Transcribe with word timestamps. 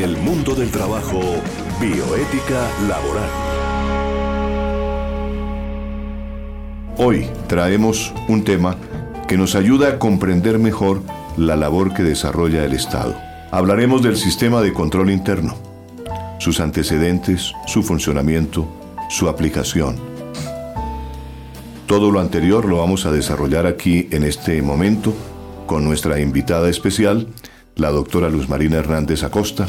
En 0.00 0.08
el 0.08 0.16
mundo 0.16 0.54
del 0.54 0.70
trabajo, 0.70 1.20
bioética 1.78 2.66
laboral. 2.88 3.28
Hoy 6.96 7.26
traemos 7.48 8.10
un 8.26 8.42
tema 8.42 8.78
que 9.28 9.36
nos 9.36 9.54
ayuda 9.54 9.88
a 9.88 9.98
comprender 9.98 10.58
mejor 10.58 11.02
la 11.36 11.54
labor 11.54 11.92
que 11.92 12.02
desarrolla 12.02 12.64
el 12.64 12.72
Estado. 12.72 13.14
Hablaremos 13.50 14.02
del 14.02 14.16
sistema 14.16 14.62
de 14.62 14.72
control 14.72 15.10
interno, 15.10 15.54
sus 16.38 16.60
antecedentes, 16.60 17.52
su 17.66 17.82
funcionamiento, 17.82 18.66
su 19.10 19.28
aplicación. 19.28 19.96
Todo 21.84 22.10
lo 22.10 22.20
anterior 22.20 22.64
lo 22.64 22.78
vamos 22.78 23.04
a 23.04 23.12
desarrollar 23.12 23.66
aquí 23.66 24.08
en 24.12 24.22
este 24.22 24.62
momento 24.62 25.12
con 25.66 25.84
nuestra 25.84 26.20
invitada 26.20 26.70
especial, 26.70 27.26
la 27.76 27.90
doctora 27.90 28.28
Luz 28.28 28.48
Marina 28.48 28.78
Hernández 28.78 29.22
Acosta. 29.22 29.66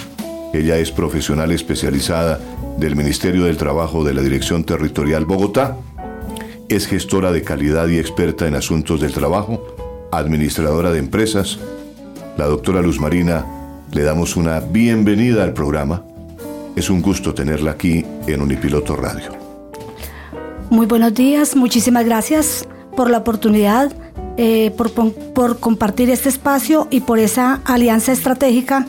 Ella 0.54 0.78
es 0.78 0.92
profesional 0.92 1.52
especializada 1.52 2.40
del 2.78 2.96
Ministerio 2.96 3.46
del 3.46 3.58
Trabajo 3.58 4.04
de 4.04 4.14
la 4.14 4.22
Dirección 4.22 4.64
Territorial 4.64 5.26
Bogotá. 5.26 5.78
Es 6.68 6.88
gestora 6.88 7.32
de 7.32 7.44
calidad 7.44 7.88
y 7.88 8.00
experta 8.00 8.48
en 8.48 8.56
asuntos 8.56 9.02
del 9.02 9.14
trabajo, 9.14 9.66
administradora 10.12 10.92
de 10.92 11.00
empresas. 11.00 11.60
La 12.38 12.46
doctora 12.46 12.82
Luz 12.82 13.00
Marina 13.00 13.46
le 13.92 14.04
damos 14.04 14.36
una 14.36 14.60
bienvenida 14.60 15.44
al 15.44 15.54
programa. 15.54 16.04
Es 16.76 16.90
un 16.90 17.02
gusto 17.02 17.34
tenerla 17.34 17.72
aquí 17.72 18.06
en 18.28 18.42
Unipiloto 18.42 18.96
Radio. 18.96 19.32
Muy 20.70 20.86
buenos 20.86 21.14
días, 21.14 21.56
muchísimas 21.56 22.06
gracias 22.06 22.66
por 22.96 23.10
la 23.10 23.18
oportunidad 23.18 23.92
eh, 24.44 24.72
por, 24.76 25.60
compartir 25.60 26.10
este 26.10 26.28
espacio 26.28 26.88
y 26.90 27.02
por 27.02 27.20
esa 27.20 27.62
alianza 27.64 28.12
estratégica 28.12 28.88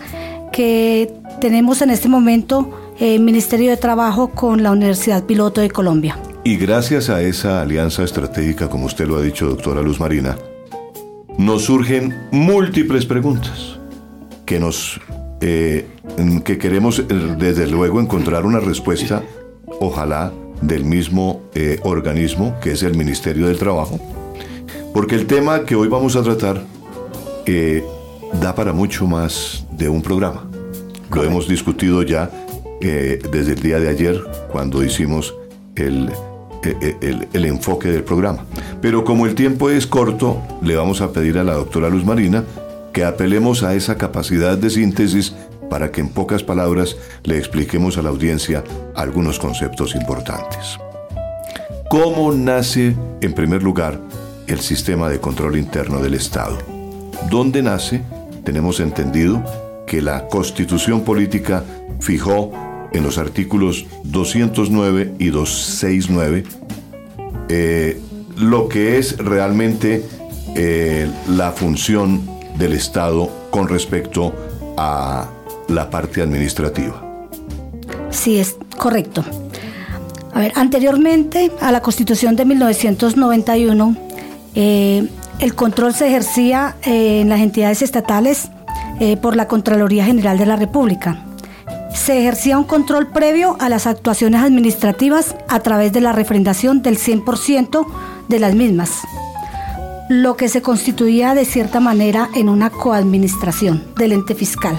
que 0.50 1.12
tenemos 1.42 1.82
en 1.82 1.90
este 1.90 2.08
momento 2.08 2.70
el 2.98 3.20
Ministerio 3.20 3.68
de 3.68 3.76
Trabajo 3.76 4.28
con 4.28 4.62
la 4.62 4.70
Universidad 4.70 5.24
Piloto 5.24 5.60
de 5.60 5.68
Colombia. 5.68 6.16
Y 6.42 6.56
gracias 6.56 7.10
a 7.10 7.20
esa 7.20 7.60
alianza 7.60 8.02
estratégica, 8.02 8.70
como 8.70 8.86
usted 8.86 9.06
lo 9.06 9.18
ha 9.18 9.20
dicho, 9.20 9.46
doctora 9.46 9.82
Luz 9.82 10.00
Marina, 10.00 10.38
nos 11.36 11.64
surgen 11.64 12.16
múltiples 12.30 13.04
preguntas 13.04 13.78
que 14.46 14.58
nos 14.58 15.02
eh, 15.42 15.86
que 16.46 16.56
queremos 16.56 16.98
eh, 17.00 17.04
desde 17.36 17.66
luego 17.66 18.00
encontrar 18.00 18.46
una 18.46 18.58
respuesta, 18.58 19.22
ojalá 19.80 20.32
del 20.62 20.86
mismo 20.86 21.42
organismo 21.82 22.58
que 22.62 22.72
es 22.72 22.82
el 22.82 22.96
Ministerio 22.96 23.48
del 23.48 23.58
Trabajo, 23.58 24.00
porque 24.92 25.14
el 25.14 25.26
tema 25.26 25.64
que 25.64 25.74
hoy 25.74 25.88
vamos 25.88 26.16
a 26.16 26.22
tratar 26.22 26.62
eh, 27.46 27.84
da 28.40 28.54
para 28.54 28.72
mucho 28.72 29.06
más 29.06 29.66
de 29.70 29.88
un 29.88 30.02
programa. 30.02 30.44
Lo 31.14 31.24
hemos 31.24 31.48
discutido 31.48 32.02
ya 32.02 32.30
eh, 32.80 33.20
desde 33.30 33.52
el 33.52 33.60
día 33.60 33.78
de 33.78 33.88
ayer 33.88 34.20
cuando 34.50 34.82
hicimos 34.82 35.34
el, 35.76 36.10
eh, 36.64 36.96
el, 37.00 37.28
el, 37.32 37.44
enfoque 37.44 37.88
del 37.88 38.04
programa. 38.04 38.44
Pero 38.80 39.04
como 39.04 39.26
el 39.26 39.34
tiempo 39.34 39.70
es 39.70 39.86
corto, 39.86 40.42
le 40.62 40.76
vamos 40.76 41.00
a 41.00 41.12
pedir 41.12 41.38
a 41.38 41.44
la 41.44 41.54
doctora 41.54 41.88
Luz 41.88 42.04
Marina 42.04 42.44
que 42.92 43.04
apelemos 43.04 43.62
a 43.62 43.74
esa 43.74 43.96
capacidad 43.96 44.58
de 44.58 44.70
síntesis 44.70 45.34
para 45.70 45.90
que 45.90 46.02
en 46.02 46.10
pocas 46.10 46.42
palabras 46.42 46.96
le 47.24 47.38
expliquemos 47.38 47.96
a 47.96 48.02
la 48.02 48.10
audiencia 48.10 48.62
algunos 48.94 49.38
conceptos 49.38 49.94
importantes. 49.94 50.78
¿Cómo 51.88 52.32
nace, 52.32 52.94
en 53.20 53.32
primer 53.32 53.62
lugar, 53.62 53.98
el 54.52 54.60
sistema 54.60 55.08
de 55.08 55.18
control 55.18 55.56
interno 55.56 56.00
del 56.00 56.14
Estado. 56.14 56.58
¿Dónde 57.30 57.62
nace? 57.62 58.02
Tenemos 58.44 58.80
entendido 58.80 59.42
que 59.86 60.02
la 60.02 60.28
constitución 60.28 61.02
política 61.02 61.64
fijó 62.00 62.52
en 62.92 63.02
los 63.02 63.18
artículos 63.18 63.86
209 64.04 65.14
y 65.18 65.28
269 65.30 66.44
eh, 67.48 68.00
lo 68.36 68.68
que 68.68 68.98
es 68.98 69.18
realmente 69.18 70.04
eh, 70.54 71.10
la 71.28 71.52
función 71.52 72.26
del 72.58 72.72
Estado 72.72 73.30
con 73.50 73.68
respecto 73.68 74.34
a 74.76 75.28
la 75.68 75.90
parte 75.90 76.22
administrativa. 76.22 77.02
Sí, 78.10 78.38
es 78.38 78.56
correcto. 78.76 79.24
A 80.34 80.40
ver, 80.40 80.52
anteriormente 80.56 81.50
a 81.60 81.72
la 81.72 81.80
Constitución 81.82 82.36
de 82.36 82.44
1991, 82.44 83.96
eh, 84.54 85.08
el 85.38 85.54
control 85.54 85.94
se 85.94 86.08
ejercía 86.08 86.76
eh, 86.82 87.20
en 87.20 87.28
las 87.28 87.40
entidades 87.40 87.82
estatales 87.82 88.50
eh, 89.00 89.16
por 89.16 89.34
la 89.36 89.48
Contraloría 89.48 90.04
General 90.04 90.38
de 90.38 90.46
la 90.46 90.56
República. 90.56 91.24
Se 91.94 92.20
ejercía 92.20 92.58
un 92.58 92.64
control 92.64 93.08
previo 93.08 93.56
a 93.60 93.68
las 93.68 93.86
actuaciones 93.86 94.42
administrativas 94.42 95.36
a 95.48 95.60
través 95.60 95.92
de 95.92 96.00
la 96.00 96.12
refrendación 96.12 96.82
del 96.82 96.98
100% 96.98 97.86
de 98.28 98.38
las 98.38 98.54
mismas, 98.54 99.00
lo 100.08 100.36
que 100.36 100.48
se 100.48 100.62
constituía 100.62 101.34
de 101.34 101.44
cierta 101.44 101.80
manera 101.80 102.30
en 102.34 102.48
una 102.48 102.70
coadministración 102.70 103.84
del 103.96 104.12
ente 104.12 104.34
fiscal. 104.34 104.78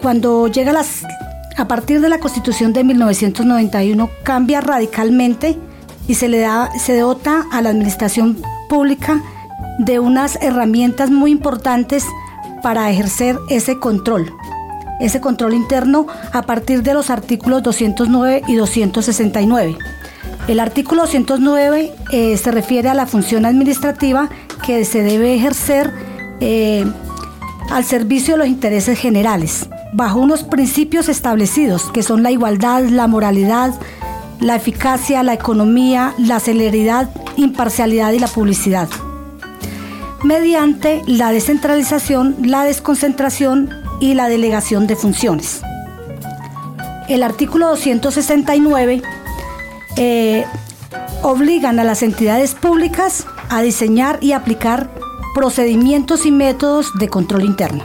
cuando 0.00 0.48
llega 0.48 0.72
las, 0.72 1.02
a 1.56 1.68
partir 1.68 2.00
de 2.00 2.08
la 2.08 2.18
Constitución 2.18 2.72
de 2.72 2.84
1991 2.84 4.10
cambia 4.22 4.60
radicalmente 4.60 5.58
y 6.06 6.14
se 6.14 6.28
le 6.28 6.40
da, 6.40 6.70
se 6.78 6.98
dota 6.98 7.46
a 7.50 7.62
la 7.62 7.70
administración 7.70 8.38
pública 8.68 9.22
de 9.78 9.98
unas 9.98 10.36
herramientas 10.42 11.10
muy 11.10 11.30
importantes 11.30 12.06
para 12.62 12.90
ejercer 12.90 13.38
ese 13.50 13.78
control, 13.78 14.32
ese 15.00 15.20
control 15.20 15.54
interno 15.54 16.06
a 16.32 16.42
partir 16.42 16.82
de 16.82 16.94
los 16.94 17.10
artículos 17.10 17.62
209 17.62 18.42
y 18.46 18.54
269. 18.54 19.76
El 20.48 20.60
artículo 20.60 21.02
209 21.02 21.92
eh, 22.12 22.36
se 22.36 22.50
refiere 22.50 22.88
a 22.88 22.94
la 22.94 23.06
función 23.06 23.46
administrativa 23.46 24.28
que 24.64 24.84
se 24.84 25.02
debe 25.02 25.34
ejercer 25.34 25.90
eh, 26.40 26.84
al 27.70 27.84
servicio 27.84 28.34
de 28.34 28.38
los 28.38 28.48
intereses 28.48 28.98
generales, 28.98 29.68
bajo 29.92 30.20
unos 30.20 30.42
principios 30.44 31.08
establecidos 31.08 31.90
que 31.92 32.02
son 32.02 32.22
la 32.22 32.30
igualdad, 32.30 32.84
la 32.84 33.06
moralidad, 33.06 33.72
la 34.44 34.56
eficacia, 34.56 35.22
la 35.22 35.32
economía, 35.32 36.12
la 36.18 36.38
celeridad, 36.38 37.08
imparcialidad 37.36 38.12
y 38.12 38.18
la 38.18 38.28
publicidad. 38.28 38.90
Mediante 40.22 41.02
la 41.06 41.32
descentralización, 41.32 42.36
la 42.42 42.64
desconcentración 42.64 43.70
y 44.00 44.12
la 44.12 44.28
delegación 44.28 44.86
de 44.86 44.96
funciones. 44.96 45.62
El 47.08 47.22
artículo 47.22 47.68
269 47.68 49.02
eh, 49.96 50.44
obligan 51.22 51.80
a 51.80 51.84
las 51.84 52.02
entidades 52.02 52.54
públicas 52.54 53.26
a 53.48 53.62
diseñar 53.62 54.18
y 54.20 54.32
aplicar 54.32 54.90
procedimientos 55.34 56.26
y 56.26 56.30
métodos 56.30 56.92
de 56.98 57.08
control 57.08 57.44
interno. 57.44 57.82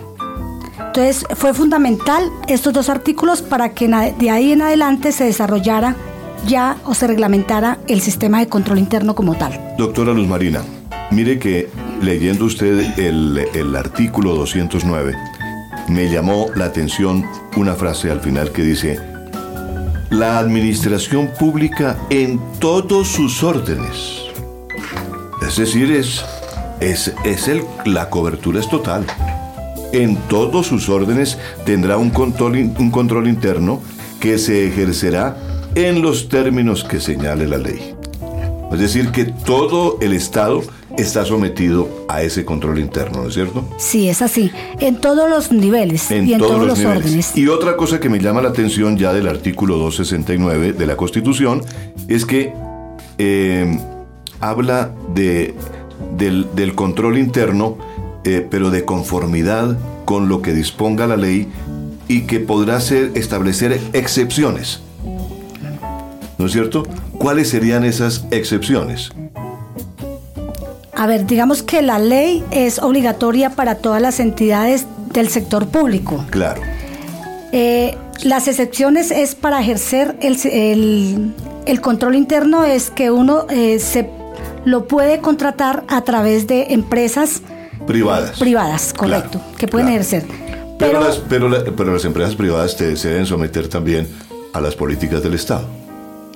Entonces 0.87 1.25
fue 1.37 1.53
fundamental 1.53 2.29
estos 2.47 2.73
dos 2.73 2.89
artículos 2.89 3.41
para 3.41 3.69
que 3.73 3.87
de 3.87 4.29
ahí 4.29 4.51
en 4.51 4.61
adelante 4.61 5.13
se 5.13 5.23
desarrollara 5.23 5.95
ya 6.47 6.77
se 6.93 7.07
reglamentara 7.07 7.77
el 7.87 8.01
sistema 8.01 8.39
de 8.39 8.47
control 8.47 8.79
interno 8.79 9.15
como 9.15 9.35
tal. 9.35 9.75
Doctora 9.77 10.13
Luz 10.13 10.27
Marina, 10.27 10.61
mire 11.11 11.39
que 11.39 11.69
leyendo 12.01 12.45
usted 12.45 12.97
el, 12.97 13.75
artículo 13.75 14.35
209, 14.35 15.15
me 15.87 16.09
llamó 16.09 16.47
la 16.55 16.65
atención 16.65 17.25
una 17.55 17.75
frase 17.75 18.11
al 18.11 18.21
final 18.21 18.51
que 18.51 18.63
dice, 18.63 18.99
la 20.09 20.39
administración 20.39 21.29
pública 21.39 21.97
en 22.09 22.39
todos 22.59 23.07
sus 23.07 23.43
órdenes. 23.43 24.23
Es 25.47 25.57
decir, 25.57 25.91
es, 25.91 26.23
es, 26.79 27.13
es 27.23 27.47
el, 27.47 27.63
la 27.85 28.09
cobertura 28.09 28.59
es 28.59 28.69
total. 28.69 29.05
En 29.91 30.15
todos 30.27 30.67
sus 30.67 30.89
órdenes 30.89 31.37
tendrá 31.65 31.97
un 31.97 32.11
control, 32.11 32.55
un 32.55 32.91
control 32.91 33.27
interno 33.27 33.81
que 34.19 34.37
se 34.37 34.67
ejercerá 34.67 35.37
en 35.75 36.01
los 36.01 36.29
términos 36.29 36.83
que 36.83 36.99
señale 36.99 37.47
la 37.47 37.57
ley. 37.57 37.95
Es 38.71 38.79
decir, 38.79 39.11
que 39.11 39.25
todo 39.25 39.97
el 39.99 40.13
Estado 40.13 40.61
está 40.97 41.25
sometido 41.25 42.05
a 42.07 42.21
ese 42.21 42.45
control 42.45 42.79
interno, 42.79 43.23
¿no 43.23 43.29
es 43.29 43.33
cierto? 43.33 43.67
Sí, 43.77 44.09
es 44.09 44.21
así, 44.21 44.51
en 44.79 44.97
todos 44.97 45.29
los 45.29 45.51
niveles 45.51 46.11
y 46.11 46.33
en 46.33 46.39
todos, 46.39 46.65
los, 46.65 46.83
órdenes. 46.83 47.35
Y 47.35 47.47
otra 47.47 47.75
cosa 47.77 47.99
que 47.99 48.09
me 48.09 48.19
llama 48.19 48.41
la 48.41 48.49
atención 48.49 48.97
ya 48.97 49.13
del 49.13 49.27
artículo 49.27 49.77
269 49.77 50.73
de 50.73 50.85
la 50.85 50.97
Constitución 50.97 51.63
es 52.07 52.25
que 52.25 52.53
eh, 53.17 53.79
habla 54.39 54.91
de, 55.15 55.55
del, 56.17 56.75
control 56.75 57.17
interno, 57.17 57.77
eh, 58.23 58.45
pero 58.49 58.69
de 58.69 58.85
conformidad 58.85 59.77
con 60.05 60.29
lo 60.29 60.41
que 60.41 60.53
disponga 60.53 61.07
la 61.07 61.17
ley 61.17 61.47
y 62.07 62.21
que 62.21 62.39
podrá 62.39 62.81
ser, 62.81 63.11
establecer 63.15 63.79
excepciones 63.93 64.81
¿no 66.39 66.47
es 66.47 66.51
cierto? 66.53 66.83
¿Cuáles 67.19 67.49
serían 67.49 67.83
esas 67.83 68.25
excepciones? 68.31 69.11
A 70.95 71.05
ver, 71.07 71.25
digamos 71.27 71.63
que 71.63 71.81
la 71.81 71.99
ley 71.99 72.43
es 72.51 72.79
obligatoria 72.79 73.51
para 73.51 73.75
todas 73.75 74.01
las 74.01 74.19
entidades 74.19 74.85
del 75.13 75.29
sector 75.29 75.67
público. 75.67 76.25
Claro. 76.29 76.61
Eh, 77.51 77.95
las 78.23 78.47
excepciones 78.47 79.11
es 79.11 79.33
para 79.35 79.61
ejercer 79.61 80.17
el, 80.21 80.37
el, 80.51 81.33
el 81.65 81.81
control 81.81 82.15
interno, 82.15 82.65
es 82.65 82.89
que 82.89 83.11
uno 83.11 83.45
eh, 83.49 83.79
se 83.79 84.09
lo 84.65 84.87
puede 84.87 85.19
contratar 85.19 85.83
a 85.87 86.01
través 86.03 86.47
de 86.47 86.67
empresas 86.73 87.41
privadas. 87.87 88.37
Privadas, 88.37 88.93
correcto, 88.93 89.39
Claro, 89.39 89.57
que 89.57 89.67
pueden 89.69 89.87
claro. 89.87 90.01
ejercer. 90.01 90.25
Pero, 90.77 90.91
Pero, 90.91 90.99
las, 90.99 91.17
pero, 91.17 91.49
la- 91.49 91.63
pero 91.75 91.93
las 91.93 92.03
empresas 92.05 92.35
privadas 92.35 92.75
te, 92.75 92.95
se 92.97 93.07
deben 93.09 93.25
someter 93.25 93.67
también 93.69 94.07
a 94.53 94.59
las 94.59 94.75
políticas 94.75 95.23
del 95.23 95.33
Estado, 95.33 95.65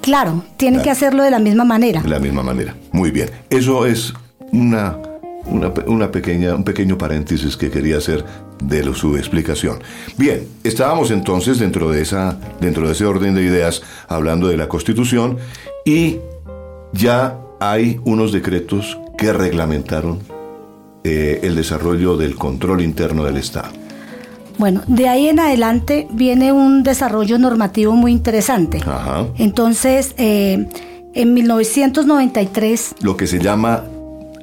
claro, 0.03 0.43
Claro. 0.57 0.83
que 0.83 0.91
hacerlo 0.91 1.23
de 1.23 1.31
la 1.31 1.39
misma 1.39 1.63
manera. 1.65 2.01
de 2.01 2.09
la 2.09 2.19
misma 2.19 2.43
manera. 2.43 2.75
Muy 2.91 3.09
bien. 3.11 3.29
Eso 3.49 3.85
es 3.87 4.13
una, 4.51 4.97
una, 5.45 5.73
pe- 5.73 5.83
una 5.87 6.11
pequeña, 6.11 6.53
un 6.55 6.63
pequeño 6.63 6.97
paréntesis 6.97 7.57
que 7.57 7.71
quería 7.71 7.97
hacer 7.97 8.23
de 8.63 8.83
lo- 8.83 8.93
su 8.93 9.17
explicación. 9.17 9.79
Bien, 10.17 10.47
estábamos 10.63 11.09
entonces 11.09 11.57
dentro 11.59 11.89
de, 11.89 12.01
esa, 12.01 12.37
dentro 12.61 12.85
de 12.85 12.93
ese 12.93 13.05
orden 13.05 13.33
de 13.33 13.43
ideas 13.43 13.81
hablando 14.07 14.47
de 14.47 14.57
la 14.57 14.67
Constitución 14.69 15.37
y 15.85 16.17
ya 16.93 17.39
hay 17.59 17.99
unos 18.05 18.31
decretos 18.31 18.97
que 19.17 19.33
reglamentaron 19.33 20.19
eh, 21.03 21.39
el 21.43 21.55
desarrollo 21.55 22.15
del 22.17 22.35
control 22.35 22.81
interno 22.81 23.25
del 23.25 23.37
Estado. 23.37 23.69
Bueno, 24.57 24.81
de 24.87 25.07
ahí 25.09 25.27
en 25.27 25.39
adelante 25.39 26.07
viene 26.11 26.51
un 26.51 26.83
desarrollo 26.83 27.37
normativo 27.39 27.93
muy 27.93 28.11
interesante. 28.11 28.77
Ajá. 28.85 29.25
Entonces, 29.37 30.13
eh, 30.17 30.67
en 31.13 31.33
1993, 31.33 32.95
Lo 33.01 33.17
que 33.17 33.27
se 33.27 33.39
llama 33.39 33.83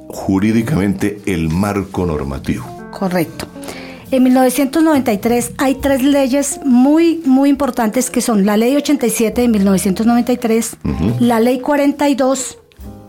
jurídicamente 0.09 1.21
el 1.25 1.49
marco 1.49 2.05
normativo. 2.05 2.65
correcto. 2.91 3.47
En 4.11 4.23
1993 4.23 5.51
hay 5.57 5.75
tres 5.75 6.03
leyes 6.03 6.59
muy, 6.65 7.21
muy 7.25 7.49
importantes 7.49 8.09
que 8.09 8.19
son 8.19 8.45
la 8.45 8.57
Ley 8.57 8.75
87 8.75 9.41
de 9.41 9.47
1993, 9.47 10.75
la 11.21 11.39
Ley 11.39 11.61
42 11.61 12.57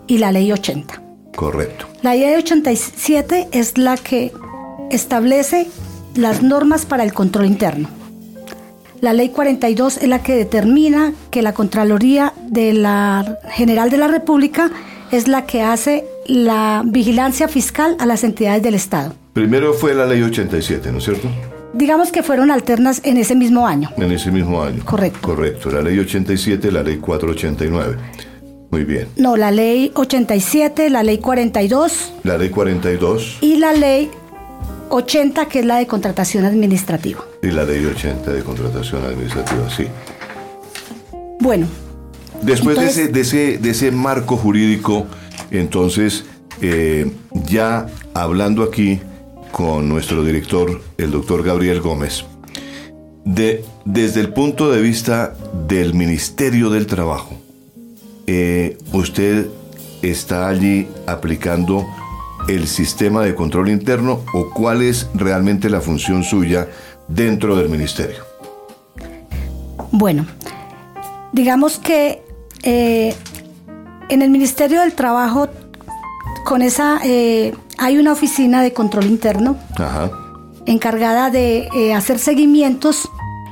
y 0.07 0.19
la 0.19 0.31
Ley 0.31 0.53
80. 0.53 1.03
Correcto. 1.35 1.87
La 2.03 2.15
Ley 2.15 2.35
87 2.37 3.49
es 3.51 3.79
la 3.79 3.97
que 3.97 4.33
establece 4.91 5.67
las 6.15 6.43
normas 6.43 6.87
para 6.87 7.05
el 7.05 7.13
control 7.13 7.47
interno. 7.47 7.89
La 9.01 9.13
Ley 9.13 9.31
42 9.31 9.99
es 9.99 10.09
la 10.09 10.23
que 10.23 10.37
determina 10.37 11.13
que 11.31 11.43
la 11.43 11.55
Contraloría 11.55 12.35
de 12.49 12.73
la 12.73 13.39
General 13.51 13.91
de 13.91 13.97
la 13.97 14.07
República 14.07 14.71
es 15.11 15.29
la 15.29 15.45
que 15.45 15.63
hace 15.63 16.05
la 16.27 16.83
vigilancia 16.87 17.49
fiscal 17.49 17.97
a 17.99 18.07
las 18.07 18.23
entidades 18.25 18.63
del 18.63 18.75
Estado. 18.75 19.15
Primero 19.33 19.75
fue 19.75 19.95
la 19.95 20.07
ley 20.07 20.23
87, 20.23 20.93
¿no 20.93 20.99
es 20.99 21.05
cierto? 21.05 21.29
Digamos 21.73 22.13
que 22.13 22.23
fueron 22.23 22.51
alternas 22.51 23.01
en 23.03 23.17
ese 23.17 23.35
mismo 23.35 23.67
año. 23.67 23.91
En 23.97 24.13
ese 24.13 24.31
mismo 24.31 24.63
año. 24.63 24.85
Correcto. 24.85 25.19
Correcto. 25.23 25.71
La 25.71 25.83
ley 25.83 25.99
87, 25.99 26.71
la 26.71 26.83
ley 26.83 26.99
489. 26.99 27.97
Muy 28.71 28.85
bien. 28.85 29.09
No, 29.17 29.37
la 29.37 29.51
Ley 29.51 29.93
87, 29.95 30.89
la 30.89 31.03
Ley 31.03 31.19
42 31.19 32.15
La 32.25 32.39
ley 32.39 32.49
42 32.49 33.37
y 33.43 33.57
la 33.57 33.75
Ley 33.75 34.11
80, 34.93 35.49
que 35.49 35.61
es 35.61 35.65
la 35.65 35.77
de 35.77 35.87
contratación 35.87 36.45
administrativa. 36.45 37.25
y 37.43 37.51
la 37.51 37.65
ley 37.65 37.85
80 37.85 38.31
de 38.31 38.43
contratación 38.43 39.05
administrativa, 39.05 39.69
sí. 39.71 39.87
Bueno, 41.41 41.67
Después 42.43 42.77
de, 42.79 42.87
ese, 42.87 43.09
de, 43.09 43.21
ese, 43.21 43.59
de 43.59 43.71
ese 43.71 43.91
marco 43.93 44.37
jurídico, 44.37 45.07
entonces, 45.51 46.25
eh, 46.61 47.11
ya 47.47 47.87
hablando 48.15 48.65
aquí 48.65 49.01
con 49.53 49.89
nuestro 49.89 50.25
director, 50.25 50.83
el 50.99 51.13
doctor 51.13 51.45
Gabriel 51.45 51.81
Gómez, 51.81 52.25
de, 53.25 53.65
desde 53.85 54.21
el 54.21 54.33
punto 54.33 54.73
de 54.73 54.83
vista 54.83 55.35
del 55.69 55.95
Ministerio 55.95 56.69
del 56.69 56.87
Trabajo, 56.87 57.37
eh, 58.27 58.77
usted 58.93 59.47
está 60.03 60.49
allí 60.49 60.89
aplicando 61.07 61.87
el 62.49 62.67
sistema 62.67 63.23
de 63.23 63.35
control 63.35 63.69
interno 63.69 64.21
o 64.35 64.51
cuál 64.51 64.83
es 64.83 65.09
realmente 65.15 65.71
la 65.71 65.81
función 65.81 66.25
suya 66.25 66.69
dentro 67.09 67.57
del 67.57 67.69
ministerio. 67.69 68.25
Bueno, 69.91 70.27
digamos 71.33 71.79
que 71.79 72.23
eh, 72.63 73.15
en 74.09 74.23
el 74.23 74.31
Ministerio 74.31 74.81
del 74.81 74.95
Trabajo, 74.95 75.49
con 76.45 76.63
esa, 76.63 77.01
eh, 77.05 77.55
hay 77.79 77.99
una 77.99 78.13
oficina 78.13 78.63
de 78.63 78.73
control 78.73 79.07
interno 79.07 79.57
Ajá. 79.77 80.11
encargada 80.67 81.31
de 81.31 81.69
eh, 81.77 81.95
hacer 81.95 82.19
seguimientos 82.19 83.09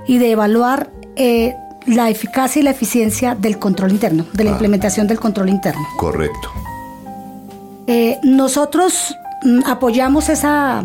y 0.07 0.19
de 0.19 0.33
evaluar 0.33 0.91
eh, 1.17 1.55
la 1.87 2.11
eficacia 2.11 2.61
y 2.61 2.63
la 2.63 2.71
eficiencia 2.71 3.35
del 3.35 3.59
control 3.59 3.93
interno, 3.93 4.27
de 4.33 4.45
la 4.45 4.51
Ah. 4.51 4.53
implementación 4.55 5.07
del 5.07 5.19
control 5.21 5.49
interno. 5.49 5.83
Correcto. 5.97 6.51
Eh, 7.87 8.19
nosotros 8.23 9.15
mm, 9.45 9.61
apoyamos 9.67 10.29
esa, 10.29 10.85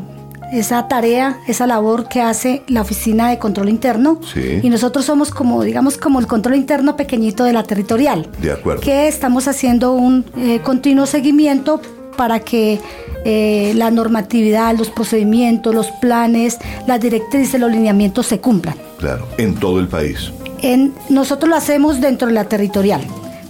esa 0.52 0.88
tarea, 0.88 1.40
esa 1.48 1.68
labor 1.68 2.08
que 2.08 2.22
hace 2.22 2.64
la 2.68 2.82
Oficina 2.82 3.30
de 3.30 3.38
Control 3.38 3.70
Interno. 3.70 4.20
Sí. 4.34 4.60
Y 4.64 4.70
nosotros 4.70 5.06
somos 5.06 5.32
como, 5.32 5.64
digamos, 5.64 5.98
como 5.98 6.20
el 6.20 6.28
control 6.28 6.56
interno 6.56 6.96
pequeñito 6.96 7.44
de 7.44 7.54
la 7.54 7.64
territorial. 7.64 8.28
De 8.42 8.52
acuerdo. 8.52 8.82
Que 8.82 9.08
estamos 9.08 9.48
haciendo 9.48 9.94
un 9.94 10.26
eh, 10.38 10.60
continuo 10.64 11.06
seguimiento 11.06 11.82
para 12.16 12.40
que 12.40 12.80
eh, 13.26 13.74
la 13.76 13.92
normatividad, 13.92 14.78
los 14.78 14.90
procedimientos, 14.90 15.74
los 15.74 15.88
planes, 15.92 16.60
las 16.88 17.00
directrices, 17.02 17.60
los 17.60 17.72
lineamientos 17.72 18.28
se 18.28 18.40
cumplan. 18.40 18.76
Claro, 19.00 19.28
en 19.38 19.56
todo 19.56 19.80
el 19.80 19.88
país. 19.88 20.32
En, 20.62 20.94
nosotros 21.10 21.50
lo 21.50 21.56
hacemos 21.56 22.02
dentro 22.02 22.28
de 22.28 22.34
la 22.34 22.46
territorial, 22.46 23.02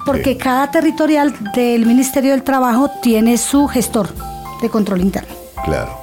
porque 0.05 0.37
cada 0.37 0.69
territorial 0.69 1.33
del 1.55 1.85
Ministerio 1.85 2.31
del 2.31 2.43
Trabajo 2.43 2.91
tiene 3.01 3.37
su 3.37 3.67
gestor 3.67 4.09
de 4.61 4.69
control 4.69 5.01
interno. 5.01 5.33
Claro. 5.65 5.97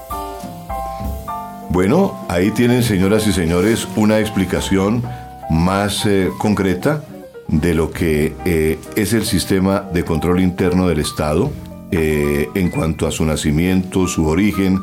Bueno, 1.71 2.27
ahí 2.29 2.51
tienen, 2.51 2.83
señoras 2.83 3.27
y 3.27 3.33
señores, 3.33 3.89
una 3.97 4.19
explicación 4.19 5.03
más 5.49 6.05
eh, 6.05 6.29
concreta 6.39 7.05
de 7.49 7.75
lo 7.75 7.91
que 7.91 8.35
eh, 8.45 8.79
es 8.97 9.13
el 9.13 9.25
sistema 9.25 9.81
de 9.81 10.05
control 10.05 10.41
interno 10.41 10.89
del 10.89 11.01
Estado 11.01 11.51
eh, 11.91 12.49
en 12.55 12.71
cuanto 12.71 13.07
a 13.07 13.11
su 13.11 13.25
nacimiento, 13.25 14.07
su 14.07 14.27
origen, 14.27 14.81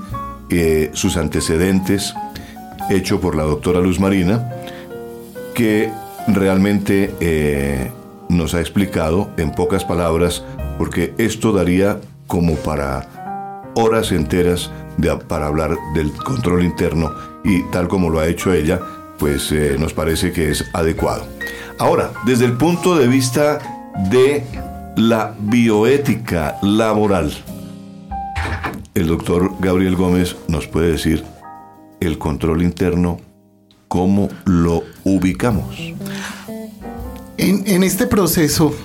sus 0.94 1.16
antecedentes, 1.16 2.16
hecho 2.90 3.22
por 3.22 3.36
la 3.36 3.44
doctora 3.44 3.80
Luz 3.82 4.00
Marina, 4.00 4.50
que 5.54 5.92
realmente 6.28 7.14
nos 8.30 8.54
ha 8.54 8.62
explicado 8.62 9.30
en 9.38 9.52
pocas 9.52 9.84
palabras, 9.84 10.44
porque 10.78 11.14
esto 11.18 11.52
daría 11.52 12.00
como 12.28 12.56
para 12.56 13.72
horas 13.76 14.12
enteras 14.12 14.72
para 15.28 15.48
hablar 15.48 15.78
del 15.94 16.12
control 16.12 16.64
interno 16.64 17.12
y 17.44 17.64
tal 17.72 17.88
como 17.88 18.10
lo 18.10 18.20
ha 18.20 18.28
hecho 18.28 18.54
ella, 18.54 18.80
pues 19.18 19.52
eh, 19.52 19.78
nos 19.80 19.94
parece 19.94 20.32
que 20.32 20.52
es 20.52 20.66
adecuado. 20.74 21.26
Ahora, 21.78 22.12
desde 22.26 22.46
el 22.46 22.54
punto 22.54 22.96
de 22.98 23.08
vista 23.08 23.60
de 24.10 24.44
la 24.96 25.34
bioética 25.40 26.58
laboral, 26.62 27.32
el 28.94 29.08
doctor 29.08 29.54
Gabriel 29.60 29.96
Gómez 29.96 30.36
nos 30.48 30.68
puede 30.68 30.92
decir 30.92 31.24
el 32.00 32.18
control 32.18 32.62
interno, 32.62 33.20
cómo 33.88 34.30
lo 34.46 34.84
ubicamos. 35.04 35.94
En, 37.42 37.84
este 37.84 38.06
proceso 38.06 38.76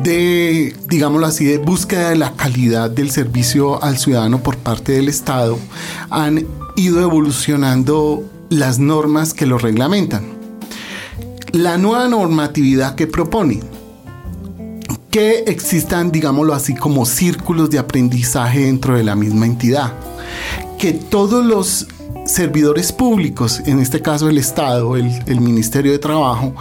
de, 0.00 0.76
digámoslo 0.86 1.26
así, 1.26 1.44
de 1.44 1.58
búsqueda 1.58 2.10
de 2.10 2.16
la 2.16 2.34
calidad 2.34 2.88
del 2.88 3.10
servicio 3.10 3.82
al 3.82 3.98
ciudadano 3.98 4.40
por 4.44 4.58
parte 4.58 4.92
del 4.92 5.08
Estado, 5.08 5.58
han 6.08 6.46
ido 6.76 7.02
evolucionando 7.02 8.22
las 8.48 8.78
normas 8.78 9.34
que 9.34 9.46
lo 9.46 9.58
reglamentan. 9.58 10.24
La 11.50 11.78
nueva 11.78 12.06
normatividad 12.06 12.94
que 12.94 13.08
propone, 13.08 13.58
que 15.10 15.40
existan, 15.48 16.12
digámoslo 16.12 16.54
así, 16.54 16.76
como 16.76 17.04
círculos 17.06 17.70
de 17.70 17.80
aprendizaje 17.80 18.60
dentro 18.60 18.96
de 18.96 19.02
la 19.02 19.16
misma 19.16 19.46
entidad, 19.46 19.92
que 20.78 20.92
todos 20.92 21.44
los 21.44 21.88
servidores 22.24 22.92
públicos, 22.92 23.60
en 23.66 23.80
este 23.80 24.00
caso 24.00 24.28
el 24.28 24.38
Estado, 24.38 24.96
el 24.96 25.40
Ministerio 25.40 25.90
de 25.90 25.98
Trabajo, 25.98 26.54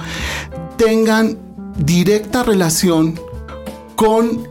tengan 0.84 1.38
directa 1.78 2.42
relación 2.42 3.14
con 3.96 4.48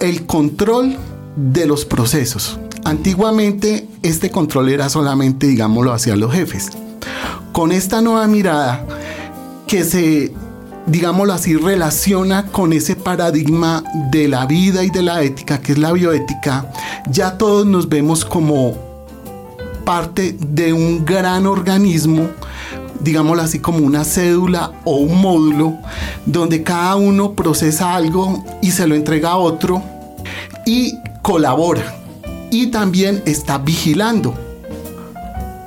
el 0.00 0.24
control 0.24 0.96
de 1.36 1.66
los 1.66 1.84
procesos. 1.84 2.58
Antiguamente 2.84 3.86
este 4.02 4.30
control 4.30 4.70
era 4.70 4.88
solamente, 4.88 5.46
digámoslo, 5.46 5.92
hacia 5.92 6.16
los 6.16 6.32
jefes. 6.32 6.70
Con 7.52 7.70
esta 7.70 8.00
nueva 8.00 8.26
mirada 8.28 8.86
que 9.66 9.84
se, 9.84 10.32
digámoslo 10.86 11.34
así, 11.34 11.54
relaciona 11.54 12.46
con 12.46 12.72
ese 12.72 12.96
paradigma 12.96 13.84
de 14.10 14.28
la 14.28 14.46
vida 14.46 14.84
y 14.84 14.90
de 14.90 15.02
la 15.02 15.22
ética, 15.22 15.60
que 15.60 15.72
es 15.72 15.78
la 15.78 15.92
bioética, 15.92 16.72
ya 17.10 17.36
todos 17.36 17.66
nos 17.66 17.90
vemos 17.90 18.24
como 18.24 18.72
parte 19.84 20.34
de 20.40 20.72
un 20.72 21.04
gran 21.04 21.46
organismo, 21.46 22.30
digámoslo 23.00 23.42
así 23.42 23.58
como 23.58 23.78
una 23.78 24.04
cédula 24.04 24.72
o 24.84 24.96
un 24.96 25.20
módulo, 25.20 25.78
donde 26.24 26.62
cada 26.62 26.96
uno 26.96 27.32
procesa 27.32 27.94
algo 27.94 28.44
y 28.62 28.70
se 28.70 28.86
lo 28.86 28.94
entrega 28.94 29.30
a 29.30 29.36
otro 29.36 29.82
y 30.64 30.98
colabora. 31.22 31.94
Y 32.50 32.68
también 32.68 33.22
está 33.26 33.58
vigilando. 33.58 34.34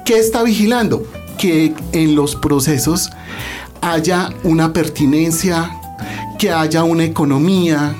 ¿Qué 0.05 0.17
está 0.17 0.43
vigilando? 0.43 1.03
Que 1.37 1.73
en 1.91 2.15
los 2.15 2.35
procesos 2.35 3.09
haya 3.81 4.29
una 4.43 4.73
pertinencia, 4.73 5.71
que 6.37 6.51
haya 6.51 6.83
una 6.83 7.03
economía, 7.03 7.95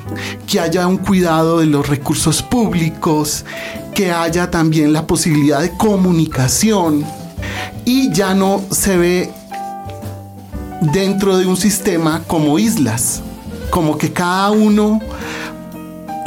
que 0.48 0.60
haya 0.60 0.88
un 0.88 0.98
cuidado 0.98 1.60
de 1.60 1.66
los 1.66 1.88
recursos 1.88 2.42
públicos, 2.42 3.46
que 3.94 4.12
haya 4.12 4.50
también 4.50 4.94
la 4.94 5.06
posibilidad 5.06 5.62
de 5.62 5.76
comunicación 5.78 7.06
y 7.86 8.12
ya 8.12 8.34
no 8.34 8.62
se 8.72 8.98
ve 8.98 9.32
dentro 10.94 11.38
de 11.38 11.46
un 11.46 11.58
sistema 11.58 12.24
como 12.28 12.60
islas, 12.60 13.22
como 13.70 13.98
que 13.98 14.12
cada 14.12 14.52
uno 14.52 15.00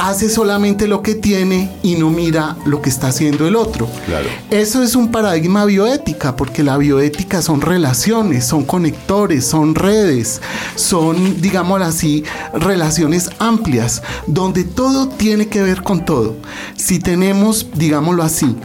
hace 0.03 0.29
solamente 0.29 0.85
lo 0.85 1.01
que 1.01 1.15
tiene 1.15 1.71
y 1.81 1.95
no 1.95 2.09
mira 2.09 2.57
lo 2.65 2.81
que 2.81 2.89
está 2.89 3.07
haciendo 3.07 3.47
el 3.47 3.55
otro. 3.55 3.87
Claro. 4.05 4.27
Eso 4.49 4.83
es 4.83 4.95
un 4.95 5.11
paradigma 5.11 5.63
bioética, 5.63 6.35
porque 6.35 6.61
la 6.61 6.77
bioética 6.77 7.41
son 7.41 7.61
relaciones, 7.61 8.45
son 8.45 8.65
conectores, 8.65 9.45
son 9.45 9.75
redes, 9.75 10.41
son, 10.75 11.41
digámoslo 11.41 11.85
así, 11.85 12.25
relaciones 12.53 13.29
amplias, 13.39 14.03
donde 14.27 14.65
todo 14.65 15.07
tiene 15.07 15.47
que 15.47 15.61
ver 15.61 15.83
con 15.83 16.03
todo. 16.03 16.35
Si 16.75 16.99
tenemos, 16.99 17.67
digámoslo 17.73 18.23
así, 18.23 18.57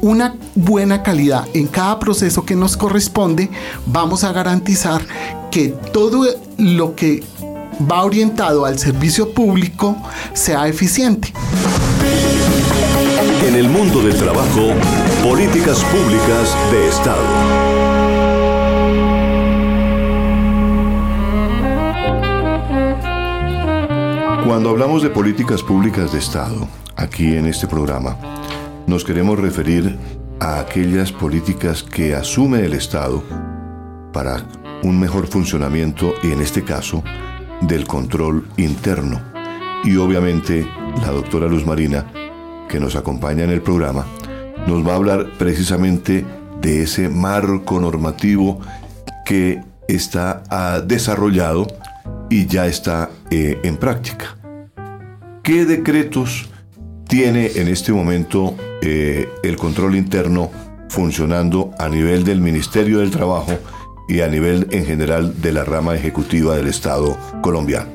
una 0.00 0.34
buena 0.54 1.02
calidad 1.02 1.46
en 1.54 1.66
cada 1.66 1.98
proceso 1.98 2.44
que 2.44 2.54
nos 2.54 2.76
corresponde, 2.76 3.50
vamos 3.86 4.24
a 4.24 4.32
garantizar 4.32 5.02
que 5.50 5.68
todo 5.68 6.26
lo 6.56 6.94
que 6.94 7.22
va 7.90 8.04
orientado 8.04 8.64
al 8.64 8.78
servicio 8.78 9.32
público 9.32 9.96
sea 10.32 10.68
eficiente. 10.68 11.32
En 13.46 13.54
el 13.54 13.68
mundo 13.68 14.02
del 14.02 14.16
trabajo, 14.16 14.72
políticas 15.22 15.82
públicas 15.84 16.56
de 16.70 16.88
Estado. 16.88 17.68
Cuando 24.46 24.70
hablamos 24.70 25.02
de 25.02 25.10
políticas 25.10 25.62
públicas 25.62 26.12
de 26.12 26.18
Estado, 26.18 26.68
aquí 26.96 27.36
en 27.36 27.46
este 27.46 27.66
programa, 27.66 28.16
nos 28.88 29.04
queremos 29.04 29.38
referir 29.38 29.98
a 30.40 30.60
aquellas 30.60 31.12
políticas 31.12 31.82
que 31.82 32.14
asume 32.14 32.64
el 32.64 32.72
Estado 32.72 33.22
para 34.14 34.42
un 34.82 34.98
mejor 34.98 35.26
funcionamiento 35.26 36.14
y 36.22 36.32
en 36.32 36.40
este 36.40 36.64
caso 36.64 37.04
del 37.60 37.86
control 37.86 38.48
interno. 38.56 39.20
Y 39.84 39.96
obviamente 39.96 40.66
la 41.02 41.08
doctora 41.08 41.46
Luz 41.46 41.66
Marina, 41.66 42.06
que 42.66 42.80
nos 42.80 42.96
acompaña 42.96 43.44
en 43.44 43.50
el 43.50 43.60
programa, 43.60 44.06
nos 44.66 44.86
va 44.86 44.92
a 44.92 44.96
hablar 44.96 45.32
precisamente 45.36 46.24
de 46.62 46.82
ese 46.82 47.10
marco 47.10 47.78
normativo 47.78 48.58
que 49.26 49.60
está 49.86 50.42
desarrollado 50.86 51.66
y 52.30 52.46
ya 52.46 52.66
está 52.66 53.10
eh, 53.30 53.60
en 53.62 53.76
práctica. 53.76 54.38
¿Qué 55.42 55.66
decretos 55.66 56.48
tiene 57.08 57.52
en 57.56 57.68
este 57.68 57.92
momento 57.92 58.54
eh, 58.82 59.28
el 59.42 59.56
control 59.56 59.96
interno 59.96 60.50
funcionando 60.88 61.72
a 61.78 61.88
nivel 61.88 62.24
del 62.24 62.40
Ministerio 62.40 62.98
del 63.00 63.10
Trabajo 63.10 63.52
y 64.08 64.20
a 64.20 64.28
nivel 64.28 64.68
en 64.70 64.86
general 64.86 65.40
de 65.40 65.52
la 65.52 65.64
rama 65.64 65.94
ejecutiva 65.94 66.56
del 66.56 66.68
Estado 66.68 67.16
colombiano? 67.42 67.90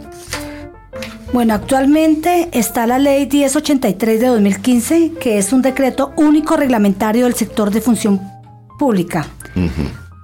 Bueno, 1.32 1.56
actualmente 1.56 2.50
está 2.52 2.86
la 2.86 3.00
ley 3.00 3.28
1083 3.28 4.20
de 4.20 4.28
2015, 4.28 5.14
que 5.20 5.40
es 5.40 5.52
un 5.52 5.64
decreto 5.64 6.14
único 6.16 6.56
reglamentario 6.56 7.26
del 7.26 7.34
sector 7.34 7.72
de 7.72 7.82
función 7.82 8.22
pública. 8.78 9.26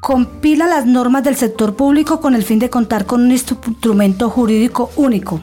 Compila 0.02 0.68
las 0.68 0.86
normas 0.86 1.24
del 1.24 1.36
sector 1.36 1.76
público 1.76 2.22
con 2.22 2.36
el 2.36 2.44
fin 2.44 2.60
de 2.60 2.70
contar 2.70 3.06
con 3.06 3.22
un 3.22 3.32
instrumento 3.32 4.30
jurídico 4.30 4.92
único, 4.96 5.42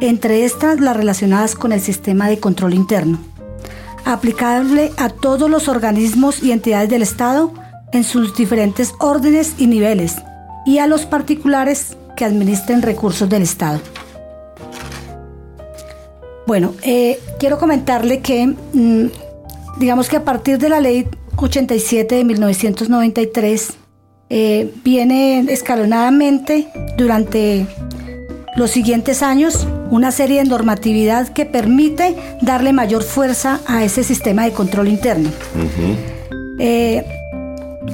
entre 0.00 0.44
estas 0.44 0.80
las 0.80 0.96
relacionadas 0.96 1.54
con 1.54 1.72
el 1.72 1.80
sistema 1.80 2.28
de 2.28 2.38
control 2.38 2.74
interno, 2.74 3.18
aplicable 4.04 4.92
a 4.96 5.10
todos 5.10 5.50
los 5.50 5.68
organismos 5.68 6.42
y 6.42 6.52
entidades 6.52 6.90
del 6.90 7.02
Estado 7.02 7.52
en 7.92 8.04
sus 8.04 8.36
diferentes 8.36 8.94
órdenes 8.98 9.54
y 9.58 9.66
niveles, 9.66 10.16
y 10.66 10.78
a 10.78 10.86
los 10.86 11.06
particulares 11.06 11.96
que 12.16 12.24
administren 12.24 12.82
recursos 12.82 13.28
del 13.28 13.42
Estado. 13.42 13.80
Bueno, 16.46 16.74
eh, 16.82 17.20
quiero 17.38 17.58
comentarle 17.58 18.20
que, 18.20 18.46
mm, 18.46 19.06
digamos 19.78 20.08
que 20.08 20.16
a 20.16 20.24
partir 20.24 20.58
de 20.58 20.68
la 20.68 20.80
ley 20.80 21.06
87 21.36 22.16
de 22.16 22.24
1993, 22.24 23.74
eh, 24.28 24.72
viene 24.84 25.40
escalonadamente 25.48 26.68
durante 26.96 27.66
los 28.56 28.70
siguientes 28.70 29.22
años 29.22 29.66
una 29.90 30.12
serie 30.12 30.42
de 30.42 30.48
normatividad 30.48 31.28
que 31.28 31.46
permite 31.46 32.16
darle 32.42 32.72
mayor 32.72 33.02
fuerza 33.02 33.60
a 33.66 33.84
ese 33.84 34.02
sistema 34.04 34.44
de 34.44 34.52
control 34.52 34.88
interno. 34.88 35.30
Eh, 36.58 37.04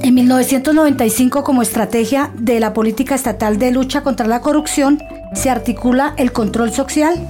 en 0.03 0.15
1995, 0.15 1.43
como 1.43 1.63
estrategia 1.63 2.31
de 2.39 2.61
la 2.61 2.73
política 2.73 3.15
estatal 3.15 3.59
de 3.59 3.71
lucha 3.71 4.03
contra 4.03 4.27
la 4.27 4.41
corrupción, 4.41 5.03
se 5.35 5.51
articula 5.51 6.15
el 6.17 6.33
control 6.33 6.73
social 6.73 7.27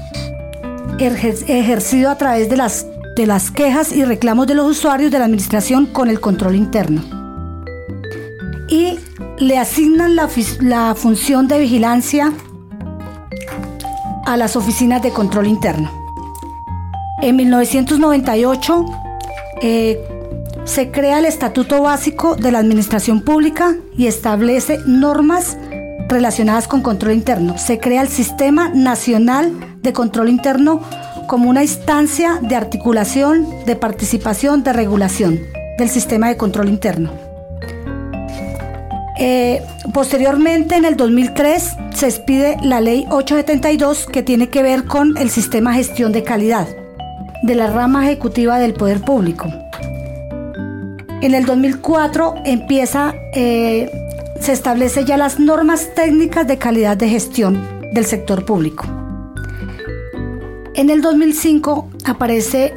ejercido 0.98 2.10
a 2.10 2.16
través 2.16 2.48
de 2.48 2.56
las, 2.56 2.86
de 3.16 3.26
las 3.26 3.50
quejas 3.50 3.92
y 3.92 4.04
reclamos 4.04 4.46
de 4.46 4.54
los 4.54 4.66
usuarios 4.66 5.10
de 5.10 5.18
la 5.18 5.26
administración 5.26 5.86
con 5.86 6.08
el 6.08 6.20
control 6.20 6.56
interno. 6.56 7.02
Y 8.68 8.98
le 9.38 9.58
asignan 9.58 10.16
la, 10.16 10.28
la 10.60 10.94
función 10.94 11.46
de 11.46 11.60
vigilancia 11.60 12.32
a 14.26 14.36
las 14.36 14.56
oficinas 14.56 15.02
de 15.02 15.10
control 15.10 15.46
interno. 15.46 15.90
En 17.22 17.36
1998 17.36 18.84
eh, 19.62 19.98
se 20.64 20.90
crea 20.90 21.18
el 21.18 21.24
Estatuto 21.24 21.80
Básico 21.80 22.36
de 22.36 22.52
la 22.52 22.58
Administración 22.58 23.22
Pública 23.22 23.74
y 23.96 24.06
establece 24.06 24.78
normas 24.84 25.56
relacionadas 26.08 26.68
con 26.68 26.82
control 26.82 27.14
interno. 27.14 27.56
Se 27.56 27.78
crea 27.78 28.02
el 28.02 28.08
Sistema 28.08 28.68
Nacional 28.68 29.78
de 29.80 29.92
Control 29.92 30.28
Interno 30.28 30.82
como 31.28 31.48
una 31.48 31.62
instancia 31.62 32.38
de 32.42 32.54
articulación, 32.54 33.46
de 33.64 33.76
participación, 33.76 34.62
de 34.62 34.72
regulación 34.72 35.40
del 35.78 35.88
sistema 35.88 36.28
de 36.28 36.36
control 36.36 36.68
interno. 36.68 37.10
Eh, 39.18 39.62
posteriormente, 39.92 40.76
en 40.76 40.84
el 40.84 40.96
2003, 40.96 41.76
se 41.94 42.06
expide 42.06 42.56
la 42.62 42.80
ley 42.80 43.06
872 43.10 44.06
que 44.06 44.22
tiene 44.22 44.48
que 44.48 44.62
ver 44.62 44.84
con 44.84 45.16
el 45.16 45.30
sistema 45.30 45.72
de 45.72 45.78
gestión 45.78 46.12
de 46.12 46.22
calidad 46.22 46.66
de 47.42 47.54
la 47.54 47.68
rama 47.68 48.06
ejecutiva 48.06 48.58
del 48.58 48.74
poder 48.74 49.00
público. 49.00 49.48
En 51.22 51.34
el 51.34 51.46
2004 51.46 52.34
empieza, 52.44 53.14
eh, 53.34 53.90
se 54.40 54.52
establece 54.52 55.04
ya 55.04 55.16
las 55.16 55.38
normas 55.38 55.94
técnicas 55.94 56.46
de 56.46 56.58
calidad 56.58 56.96
de 56.96 57.08
gestión 57.08 57.66
del 57.92 58.04
sector 58.04 58.44
público. 58.44 58.84
En 60.74 60.90
el 60.90 61.00
2005 61.00 61.88
aparece 62.04 62.74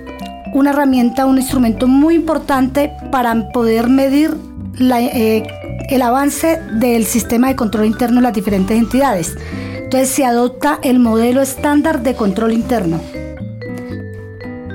una 0.54 0.72
herramienta, 0.72 1.26
un 1.26 1.38
instrumento 1.38 1.88
muy 1.88 2.16
importante 2.16 2.92
para 3.12 3.50
poder 3.52 3.90
medir 3.90 4.36
la, 4.78 5.02
eh, 5.02 5.44
el 5.90 6.02
avance 6.02 6.62
del 6.72 7.06
sistema 7.06 7.48
de 7.48 7.56
control 7.56 7.86
interno 7.86 8.18
en 8.18 8.24
las 8.24 8.34
diferentes 8.34 8.78
entidades. 8.78 9.36
Entonces 9.76 10.10
se 10.10 10.24
adopta 10.24 10.80
el 10.84 11.00
modelo 11.00 11.42
estándar 11.42 12.04
de 12.04 12.14
control 12.16 12.54
interno, 12.54 13.02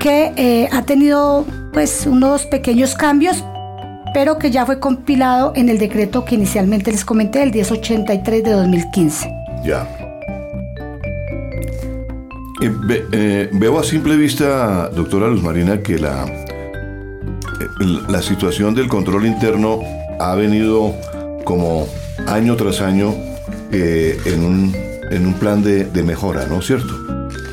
que 0.00 0.32
eh, 0.36 0.68
ha 0.72 0.82
tenido 0.82 1.46
pues 1.72 2.06
unos 2.06 2.46
pequeños 2.46 2.94
cambios, 2.94 3.44
pero 4.12 4.38
que 4.38 4.50
ya 4.50 4.66
fue 4.66 4.80
compilado 4.80 5.52
en 5.54 5.68
el 5.68 5.78
decreto 5.78 6.24
que 6.24 6.34
inicialmente 6.34 6.90
les 6.90 7.04
comenté, 7.04 7.42
el 7.42 7.52
1083 7.52 8.44
de 8.44 8.50
2015. 8.50 9.32
Ya. 9.64 9.88
Eh, 12.60 13.50
veo 13.52 13.78
a 13.78 13.84
simple 13.84 14.16
vista, 14.16 14.88
doctora 14.88 15.28
Luz 15.28 15.42
Marina, 15.42 15.80
que 15.80 15.98
la, 15.98 16.24
la 18.08 18.22
situación 18.22 18.74
del 18.74 18.88
control 18.88 19.26
interno 19.26 19.80
ha 20.18 20.34
venido 20.34 20.94
como 21.44 21.86
año 22.26 22.56
tras 22.56 22.80
año 22.80 23.14
eh, 23.72 24.18
en, 24.24 24.44
un, 24.44 24.76
en, 25.10 25.26
un, 25.26 25.34
plan 25.34 25.62
de, 25.62 25.86
mejora, 26.02 26.46
¿no 26.46 26.58
es 26.58 26.66
cierto? 26.66 26.94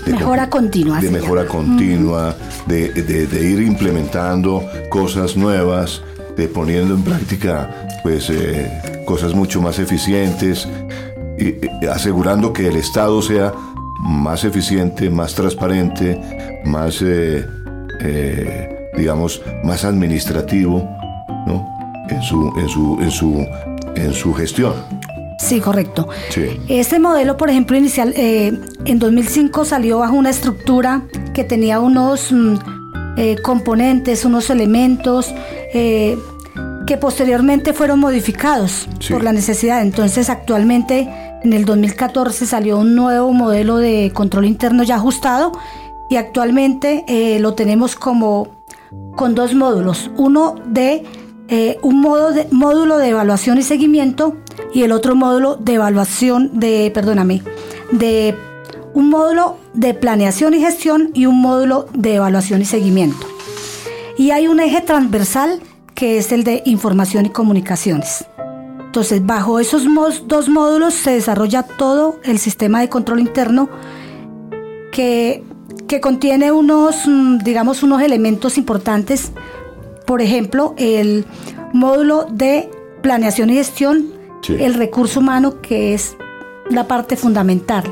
mejora 0.07 0.49
continua. 0.49 0.99
De 0.99 1.09
mejora 1.09 1.45
continua, 1.47 2.35
de, 2.67 2.89
de, 2.89 3.49
ir 3.49 3.61
implementando 3.61 4.63
cosas 4.89 5.37
nuevas, 5.37 6.01
de 6.35 6.47
poniendo 6.47 6.95
en 6.95 7.03
práctica 7.03 7.69
pues 8.03 8.29
eh, 8.29 8.69
cosas 9.05 9.33
mucho 9.33 9.61
más 9.61 9.79
eficientes, 9.79 10.67
y, 11.37 11.55
asegurando 11.87 12.51
que 12.53 12.67
el 12.67 12.75
Estado 12.75 13.21
sea 13.21 13.53
más 13.99 14.43
eficiente, 14.43 15.09
más 15.09 15.33
transparente, 15.33 16.19
más, 16.65 17.01
eh, 17.01 17.45
digamos, 18.97 19.41
más 19.63 19.85
administrativo, 19.85 20.87
¿no? 21.47 21.70
En 22.11 22.21
su, 22.21 22.53
en 22.57 22.69
su, 22.69 22.97
en 23.01 23.11
su, 23.11 23.47
en 23.95 24.13
su 24.13 24.33
gestión. 24.33 24.73
Sí, 25.39 25.59
correcto. 25.59 26.07
Este 26.67 26.99
modelo, 26.99 27.35
por 27.37 27.49
ejemplo, 27.49 27.75
inicial, 27.75 28.13
eh, 28.15 28.53
en 28.85 28.99
2005 28.99 29.65
salió 29.65 29.99
bajo 29.99 30.13
una 30.13 30.29
estructura 30.29 31.01
que 31.33 31.43
tenía 31.43 31.79
unos 31.79 32.31
mm, 32.31 32.57
componentes, 33.41 34.23
unos 34.23 34.49
elementos 34.51 35.33
que 35.71 36.97
posteriormente 36.97 37.73
fueron 37.73 37.99
modificados 37.99 38.87
por 39.09 39.23
la 39.23 39.31
necesidad. 39.31 39.81
Entonces, 39.81 40.29
actualmente 40.29 41.07
en 41.43 41.53
el 41.53 41.65
2014 41.65 42.45
salió 42.45 42.77
un 42.77 42.95
nuevo 42.95 43.31
modelo 43.33 43.77
de 43.77 44.11
control 44.13 44.45
interno 44.45 44.83
ya 44.83 44.95
ajustado 44.95 45.51
y 46.09 46.17
actualmente 46.17 47.03
eh, 47.07 47.39
lo 47.39 47.53
tenemos 47.53 47.95
como 47.95 48.49
con 49.15 49.33
dos 49.33 49.55
módulos. 49.55 50.11
Uno 50.17 50.55
de 50.65 51.03
eh, 51.51 51.77
un 51.81 51.99
modo 51.99 52.31
de, 52.31 52.47
módulo 52.49 52.97
de 52.97 53.09
evaluación 53.09 53.57
y 53.57 53.61
seguimiento 53.61 54.37
y 54.73 54.83
el 54.83 54.93
otro 54.93 55.15
módulo 55.15 55.57
de 55.57 55.73
evaluación 55.73 56.49
de, 56.57 56.89
perdóname, 56.93 57.43
de 57.91 58.35
un 58.93 59.09
módulo 59.09 59.57
de 59.73 59.93
planeación 59.93 60.53
y 60.53 60.61
gestión 60.61 61.11
y 61.13 61.25
un 61.25 61.41
módulo 61.41 61.87
de 61.93 62.15
evaluación 62.15 62.61
y 62.61 62.65
seguimiento. 62.65 63.27
Y 64.17 64.31
hay 64.31 64.47
un 64.47 64.61
eje 64.61 64.79
transversal 64.79 65.59
que 65.93 66.17
es 66.17 66.31
el 66.31 66.45
de 66.45 66.63
información 66.65 67.25
y 67.25 67.29
comunicaciones. 67.31 68.25
Entonces, 68.85 69.25
bajo 69.25 69.59
esos 69.59 69.83
dos 70.27 70.47
módulos 70.47 70.93
se 70.93 71.11
desarrolla 71.11 71.63
todo 71.63 72.19
el 72.23 72.39
sistema 72.39 72.79
de 72.79 72.87
control 72.87 73.19
interno 73.19 73.69
que, 74.91 75.43
contiene 76.01 76.53
unos, 76.53 77.05
mm, 77.05 77.39
digamos, 77.39 77.83
unos 77.83 78.01
elementos 78.01 78.57
importantes. 78.57 79.33
Por 80.05 80.21
ejemplo, 80.21 80.73
el 80.77 81.25
módulo 81.73 82.25
de 82.29 82.69
planeación 83.01 83.49
y 83.49 83.55
gestión, 83.55 84.11
el 84.47 84.73
recurso 84.73 85.19
humano, 85.19 85.61
que 85.61 85.93
es 85.93 86.15
la 86.69 86.87
parte 86.87 87.15
fundamental 87.15 87.83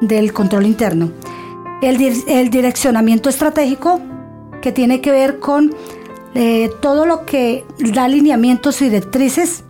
del 0.00 0.32
control 0.32 0.66
interno. 0.66 1.10
El, 1.82 2.50
direccionamiento 2.50 3.28
estratégico, 3.28 4.00
que 4.62 4.72
tiene 4.72 5.00
que 5.00 5.10
ver 5.10 5.38
con 5.38 5.74
eh, 6.34 6.70
todo 6.80 7.06
lo 7.06 7.26
que 7.26 7.64
da 7.78 8.04
alineamientos 8.04 8.80
y 8.82 8.86
directrices 8.86 9.64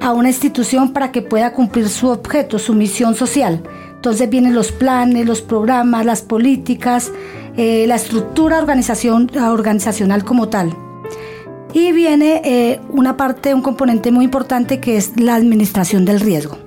a 0.00 0.12
una 0.12 0.28
institución 0.28 0.92
para 0.92 1.12
que 1.12 1.20
pueda 1.20 1.52
cumplir 1.52 1.88
su 1.88 2.08
objeto, 2.08 2.58
su 2.58 2.74
misión 2.74 3.14
social. 3.14 3.62
Entonces 3.94 4.30
vienen 4.30 4.54
los 4.54 4.70
planes, 4.72 5.26
los 5.26 5.42
programas, 5.42 6.06
las 6.06 6.22
políticas, 6.22 7.10
eh, 7.56 7.86
la 7.86 7.96
estructura 7.96 8.58
organización, 8.58 9.30
organizacional 9.36 10.24
como 10.24 10.48
tal. 10.48 10.76
Y 11.72 11.92
viene 11.92 12.42
eh, 12.44 12.80
una 12.90 13.16
parte, 13.16 13.54
un 13.54 13.62
componente 13.62 14.10
muy 14.10 14.24
importante 14.24 14.80
que 14.80 14.96
es 14.96 15.18
la 15.18 15.34
administración 15.34 16.04
del 16.04 16.20
riesgo. 16.20 16.58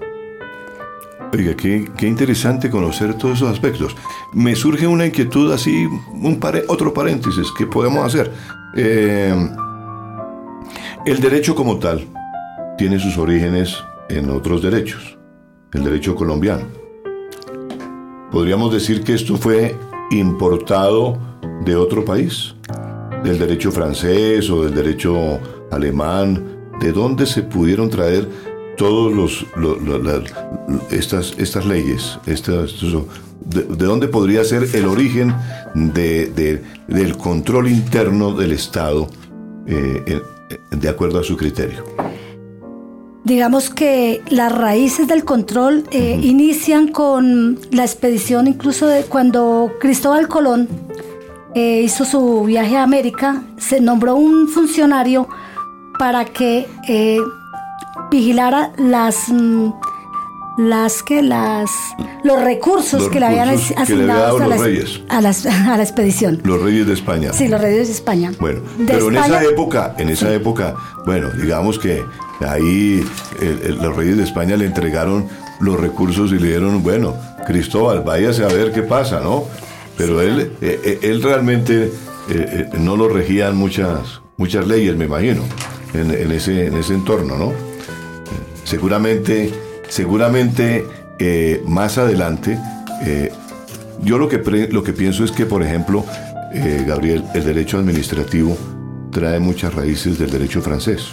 Oiga, 1.32 1.56
qué, 1.56 2.08
interesante 2.08 2.72
conocer 2.72 3.14
todos 3.14 3.38
esos 3.38 3.52
aspectos. 3.52 3.96
Me 4.34 4.56
surge 4.56 4.88
una 4.88 5.06
inquietud 5.06 5.52
así, 5.52 5.86
un 6.12 6.40
otro 6.68 6.94
paréntesis 6.94 7.48
que 7.56 7.68
podemos 7.68 8.06
hacer. 8.06 8.32
Eh, 8.76 9.34
el 11.06 11.20
derecho 11.20 11.54
como 11.54 11.78
tal, 11.78 12.08
tiene 12.78 13.00
sus 13.00 13.18
orígenes 13.18 13.78
en 14.10 14.30
otros 14.32 14.64
derechos, 14.64 15.18
el 15.74 15.84
derecho 15.84 16.16
colombiano. 16.16 16.64
Podríamos 18.32 18.74
decir 18.74 19.04
que 19.04 19.14
esto 19.14 19.38
fue 19.38 19.76
importado 20.12 21.18
de 21.66 21.76
otro 21.76 22.06
país, 22.06 22.56
del 23.24 23.38
derecho 23.38 23.72
francés 23.72 24.50
o 24.50 24.64
del 24.64 24.74
derecho 24.74 25.40
alemán, 25.72 26.44
de 26.80 26.92
dónde 26.92 27.26
se 27.26 27.44
pudieron 27.44 27.90
traer 27.90 28.28
todos 28.78 29.14
los, 29.14 29.46
estas, 30.90 31.36
estas 31.38 31.66
leyes, 31.66 32.18
de, 32.26 33.86
dónde 33.86 34.08
podría 34.08 34.44
ser 34.44 34.68
el 34.74 34.86
origen 34.86 35.36
de, 35.76 36.62
del 36.88 37.18
control 37.18 37.68
interno 37.68 38.32
del 38.34 38.54
Estado 38.54 39.10
eh, 39.68 40.22
de 40.72 40.90
acuerdo 40.90 41.20
a 41.20 41.24
su 41.24 41.36
criterio 41.36 41.84
digamos 43.24 43.70
que 43.70 44.22
las 44.30 44.52
raíces 44.52 45.08
del 45.08 45.26
control 45.26 45.84
eh, 45.92 46.20
inician 46.22 46.88
con 46.88 47.60
la 47.72 47.84
expedición 47.84 48.48
incluso 48.48 48.88
de 48.88 49.04
cuando 49.04 49.72
Cristóbal 49.80 50.28
Colón 50.28 50.68
eh, 51.56 51.82
hizo 51.84 52.06
su 52.06 52.44
viaje 52.44 52.78
a 52.78 52.84
América, 52.84 53.44
se 53.58 53.82
nombró 53.82 54.16
un 54.16 54.48
funcionario 54.48 55.28
para 55.98 56.26
que 56.26 56.68
eh, 56.88 57.18
vigilara 58.12 58.72
las 58.78 59.30
mm, 59.30 59.72
las 60.60 61.04
que 61.04 61.22
las 61.22 61.72
los 62.24 62.44
recursos 62.44 63.08
que 63.08 63.22
le 63.22 63.28
habían 63.28 63.48
asignado 63.48 64.38
a, 64.38 64.44
a, 64.44 65.22
la 65.22 65.82
expedición. 65.82 66.42
Los 66.44 66.62
reyes 66.62 66.86
de 66.86 66.94
España. 66.94 67.32
Sí, 67.32 67.48
los 67.48 67.62
reyes 67.62 67.88
de 67.88 67.94
España. 67.94 68.34
Bueno, 68.40 68.60
pero 68.86 69.08
en 69.08 69.16
esa 69.16 69.44
época, 69.44 69.96
en 69.98 70.10
esa 70.10 70.34
época, 70.34 70.76
bueno, 71.06 71.30
digamos 71.32 71.80
que 71.80 72.04
ahí 72.46 73.02
los 73.82 73.96
reyes 73.96 74.18
de 74.18 74.24
España 74.24 74.58
le 74.58 74.66
entregaron 74.66 75.30
los 75.62 75.80
recursos 75.80 76.34
y 76.34 76.40
le 76.40 76.50
dieron, 76.50 76.84
bueno, 76.84 77.16
Cristóbal, 77.48 78.02
váyase 78.02 78.44
a 78.44 78.50
ver 78.50 78.74
qué 78.74 78.82
pasa, 78.82 79.22
¿no? 79.22 79.46
Pero 79.98 80.22
él, 80.22 80.52
eh, 80.62 80.80
eh, 80.84 81.00
él 81.04 81.24
realmente 81.24 81.90
eh, 82.30 82.70
no 82.78 82.98
lo 82.98 83.08
regían 83.08 83.56
muchas, 83.56 84.22
muchas 84.36 84.68
leyes, 84.68 84.98
me 84.98 85.06
imagino, 85.06 85.42
en, 85.94 86.32
ese, 86.32 86.68
en 86.68 86.78
ese 86.78 86.96
entorno, 86.96 87.38
¿no? 87.38 87.54
Seguramente 88.66 89.52
Seguramente 89.90 90.88
eh, 91.18 91.64
más 91.68 91.98
adelante, 91.98 92.58
eh, 93.04 93.32
yo 94.04 94.18
lo 94.18 94.30
que, 94.30 94.38
lo 94.72 94.84
que 94.84 94.94
pienso 94.94 95.24
es 95.24 95.32
que, 95.32 95.46
por 95.46 95.64
ejemplo, 95.64 96.06
eh, 96.54 96.86
Gabriel, 96.88 97.24
el 97.34 97.44
derecho 97.44 97.78
administrativo 97.78 98.58
trae 99.12 99.40
muchas 99.40 99.74
raíces 99.74 100.18
del 100.18 100.30
derecho 100.30 100.62
francés, 100.62 101.08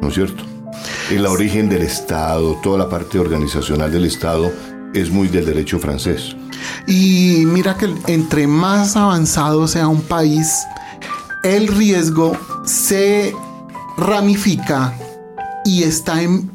¿no 0.00 0.08
es 0.08 0.14
cierto? 0.14 0.44
El 1.10 1.26
origen 1.26 1.68
del 1.68 1.82
Estado, 1.82 2.58
toda 2.62 2.78
la 2.78 2.88
parte 2.88 3.18
organizacional 3.18 3.90
del 3.90 4.04
Estado 4.04 4.52
es 4.94 5.10
muy 5.10 5.28
del 5.28 5.46
derecho 5.46 5.78
francés. 5.78 6.36
Y 6.86 7.44
mira 7.46 7.76
que 7.76 7.88
entre 8.06 8.46
más 8.46 8.96
avanzado 8.96 9.66
sea 9.66 9.88
un 9.88 10.02
país, 10.02 10.64
el 11.42 11.68
riesgo 11.68 12.36
se 12.64 13.34
ramifica 13.96 14.94
y 15.64 15.82
está 15.82 16.22
en 16.22 16.50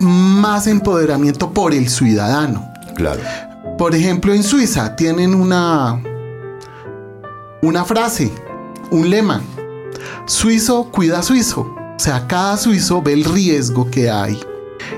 más 0.00 0.66
empoderamiento 0.66 1.52
por 1.52 1.74
el 1.74 1.88
ciudadano. 1.88 2.72
Claro. 2.94 3.20
Por 3.78 3.94
ejemplo, 3.94 4.32
en 4.32 4.42
Suiza 4.42 4.96
tienen 4.96 5.34
una, 5.34 6.00
una 7.62 7.84
frase, 7.84 8.32
un 8.90 9.10
lema. 9.10 9.42
Suizo 10.26 10.90
cuida 10.90 11.22
suizo. 11.22 11.60
O 11.60 11.98
sea, 11.98 12.26
cada 12.26 12.56
suizo 12.56 13.02
ve 13.02 13.12
el 13.12 13.24
riesgo 13.24 13.90
que 13.90 14.10
hay 14.10 14.38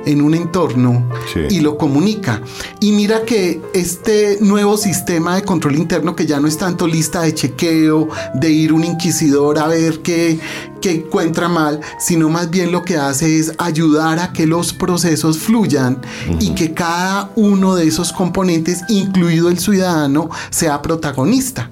en 0.09 0.23
un 0.23 0.35
entorno 0.35 1.07
y 1.51 1.61
lo 1.61 1.77
comunica. 1.77 2.41
Y 2.81 2.93
mira 2.93 3.25
que 3.27 3.61
este 3.75 4.39
nuevo 4.41 4.79
sistema 4.79 5.37
de 5.37 5.43
control 5.43 5.77
interno 5.77 6.17
que 6.17 6.27
ya 6.27 6.41
no 6.41 6.49
es 6.49 6.57
tanto 6.57 6.87
lista 6.87 7.23
de 7.23 7.35
chequeo, 7.35 8.09
de 8.35 8.51
ir 8.51 8.73
un 8.73 8.85
inquisidor 8.85 9.59
a 9.59 9.69
ver 9.69 10.01
qué, 10.01 10.41
qué 10.81 10.93
encuentra 10.93 11.49
mal, 11.49 11.81
sino 11.99 12.31
más 12.31 12.49
bien 12.49 12.73
lo 12.73 12.85
que 12.85 12.97
hace 12.97 13.39
es 13.39 13.53
ayudar 13.59 14.19
a 14.19 14.33
que 14.33 14.47
los 14.47 14.73
procesos 14.73 15.39
fluyan 15.39 16.01
y 16.41 16.55
que 16.55 16.73
cada 16.73 17.31
uno 17.37 17.75
de 17.75 17.87
esos 17.87 18.13
componentes, 18.13 18.85
incluido 18.89 19.51
el 19.51 19.59
ciudadano, 19.59 20.31
sea 20.49 20.81
protagonista. 20.81 21.69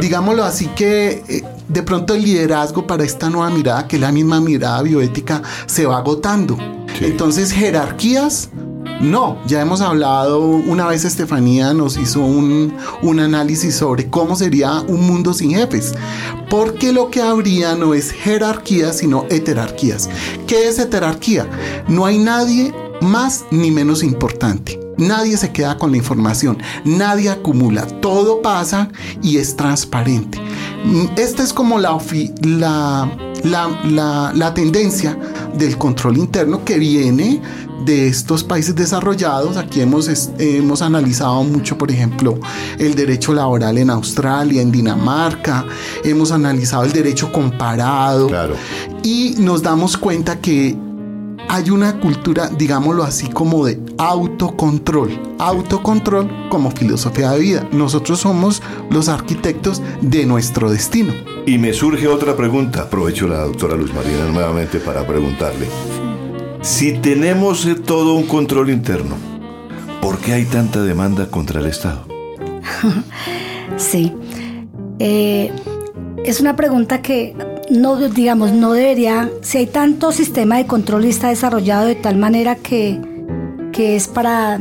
Digámoslo 0.00 0.44
así 0.44 0.68
que 0.68 1.22
eh, 1.28 1.44
de 1.68 1.82
pronto 1.82 2.14
el 2.14 2.22
liderazgo 2.22 2.86
para 2.86 3.04
esta 3.04 3.30
nueva 3.30 3.50
mirada, 3.50 3.86
que 3.88 3.96
es 3.96 4.02
la 4.02 4.12
misma 4.12 4.40
mirada 4.40 4.82
bioética, 4.82 5.42
se 5.66 5.86
va 5.86 5.98
agotando. 5.98 6.56
Entonces, 7.00 7.52
jerarquías, 7.52 8.50
no, 9.00 9.38
ya 9.46 9.60
hemos 9.60 9.80
hablado, 9.80 10.40
una 10.40 10.86
vez 10.86 11.04
Estefanía 11.04 11.74
nos 11.74 11.96
hizo 11.96 12.20
un, 12.20 12.74
un, 13.02 13.20
análisis 13.20 13.74
sobre 13.74 14.08
cómo 14.08 14.36
sería 14.36 14.80
un 14.82 15.06
mundo 15.06 15.34
sin 15.34 15.50
jefes, 15.50 15.94
porque 16.48 16.92
lo 16.92 17.10
que 17.10 17.20
habría 17.20 17.74
no 17.74 17.94
es 17.94 18.12
jerarquía, 18.12 18.92
sino 18.92 19.26
heterarquías. 19.30 20.08
¿Qué 20.46 20.68
es 20.68 20.78
heterarquía? 20.78 21.46
No 21.88 22.06
hay 22.06 22.18
nadie 22.18 22.72
más 23.00 23.44
ni 23.50 23.70
menos 23.70 24.02
importante. 24.02 24.83
Nadie 24.96 25.36
se 25.36 25.50
queda 25.52 25.76
con 25.76 25.90
la 25.90 25.96
información, 25.96 26.58
nadie 26.84 27.30
acumula, 27.30 27.86
todo 28.00 28.42
pasa 28.42 28.88
y 29.22 29.38
es 29.38 29.56
transparente. 29.56 30.38
Mm, 30.84 31.06
Esta 31.16 31.42
es 31.42 31.52
como 31.52 31.78
la, 31.78 31.98
la, 32.42 33.10
la, 33.44 34.32
la, 34.34 34.54
tendencia 34.54 35.18
del 35.56 35.76
control 35.78 36.18
interno 36.18 36.64
que 36.64 36.78
viene 36.78 37.40
de 37.84 38.08
estos 38.08 38.42
países 38.44 38.74
desarrollados. 38.74 39.56
Aquí 39.56 39.80
hemos, 39.80 40.08
hemos 40.38 40.80
analizado 40.82 41.42
mucho, 41.44 41.76
por 41.76 41.90
ejemplo, 41.90 42.38
el 42.78 42.94
derecho 42.94 43.34
laboral 43.34 43.76
en 43.78 43.90
Australia, 43.90 44.62
en 44.62 44.70
Dinamarca, 44.72 45.64
hemos 46.04 46.32
analizado 46.32 46.84
el 46.84 46.92
derecho 46.92 47.30
comparado 47.32 48.28
Claro. 48.28 48.54
y 49.02 49.34
nos 49.38 49.62
damos 49.62 49.96
cuenta 49.96 50.38
que 50.40 50.76
hay 51.48 51.70
una 51.70 52.00
cultura, 52.00 52.48
digámoslo 52.48 53.04
así, 53.04 53.28
como 53.28 53.64
de 53.66 53.80
autocontrol. 53.98 55.10
Autocontrol 55.38 56.48
como 56.48 56.70
filosofía 56.70 57.30
de 57.32 57.38
vida. 57.38 57.68
Nosotros 57.72 58.20
somos 58.20 58.62
los 58.90 59.08
arquitectos 59.08 59.82
de 60.00 60.26
nuestro 60.26 60.70
destino. 60.70 61.12
Y 61.46 61.58
me 61.58 61.72
surge 61.72 62.08
otra 62.08 62.36
pregunta. 62.36 62.82
Aprovecho 62.82 63.28
la 63.28 63.40
doctora 63.40 63.76
Luz 63.76 63.92
Marina 63.94 64.26
nuevamente 64.32 64.78
para 64.78 65.06
preguntarle. 65.06 65.68
Si 66.62 66.92
tenemos 66.92 67.66
eh, 67.66 67.74
todo 67.74 68.14
un 68.14 68.24
control 68.24 68.70
interno, 68.70 69.16
¿por 70.00 70.18
qué 70.18 70.32
hay 70.32 70.44
tanta 70.46 70.82
demanda 70.82 71.30
contra 71.30 71.60
el 71.60 71.66
Estado? 71.66 72.06
Sí. 73.76 74.12
Eh, 74.98 75.50
es 76.24 76.40
una 76.40 76.54
pregunta 76.54 77.02
que 77.02 77.34
no, 77.70 77.96
digamos, 77.96 78.52
no 78.52 78.72
debería, 78.72 79.30
si 79.42 79.58
hay 79.58 79.66
tanto 79.66 80.12
sistema 80.12 80.58
de 80.58 80.66
control 80.66 81.04
y 81.04 81.08
está 81.08 81.28
desarrollado 81.28 81.86
de 81.86 81.94
tal 81.94 82.16
manera 82.16 82.56
que, 82.56 83.00
que 83.72 83.96
es 83.96 84.06
para 84.08 84.60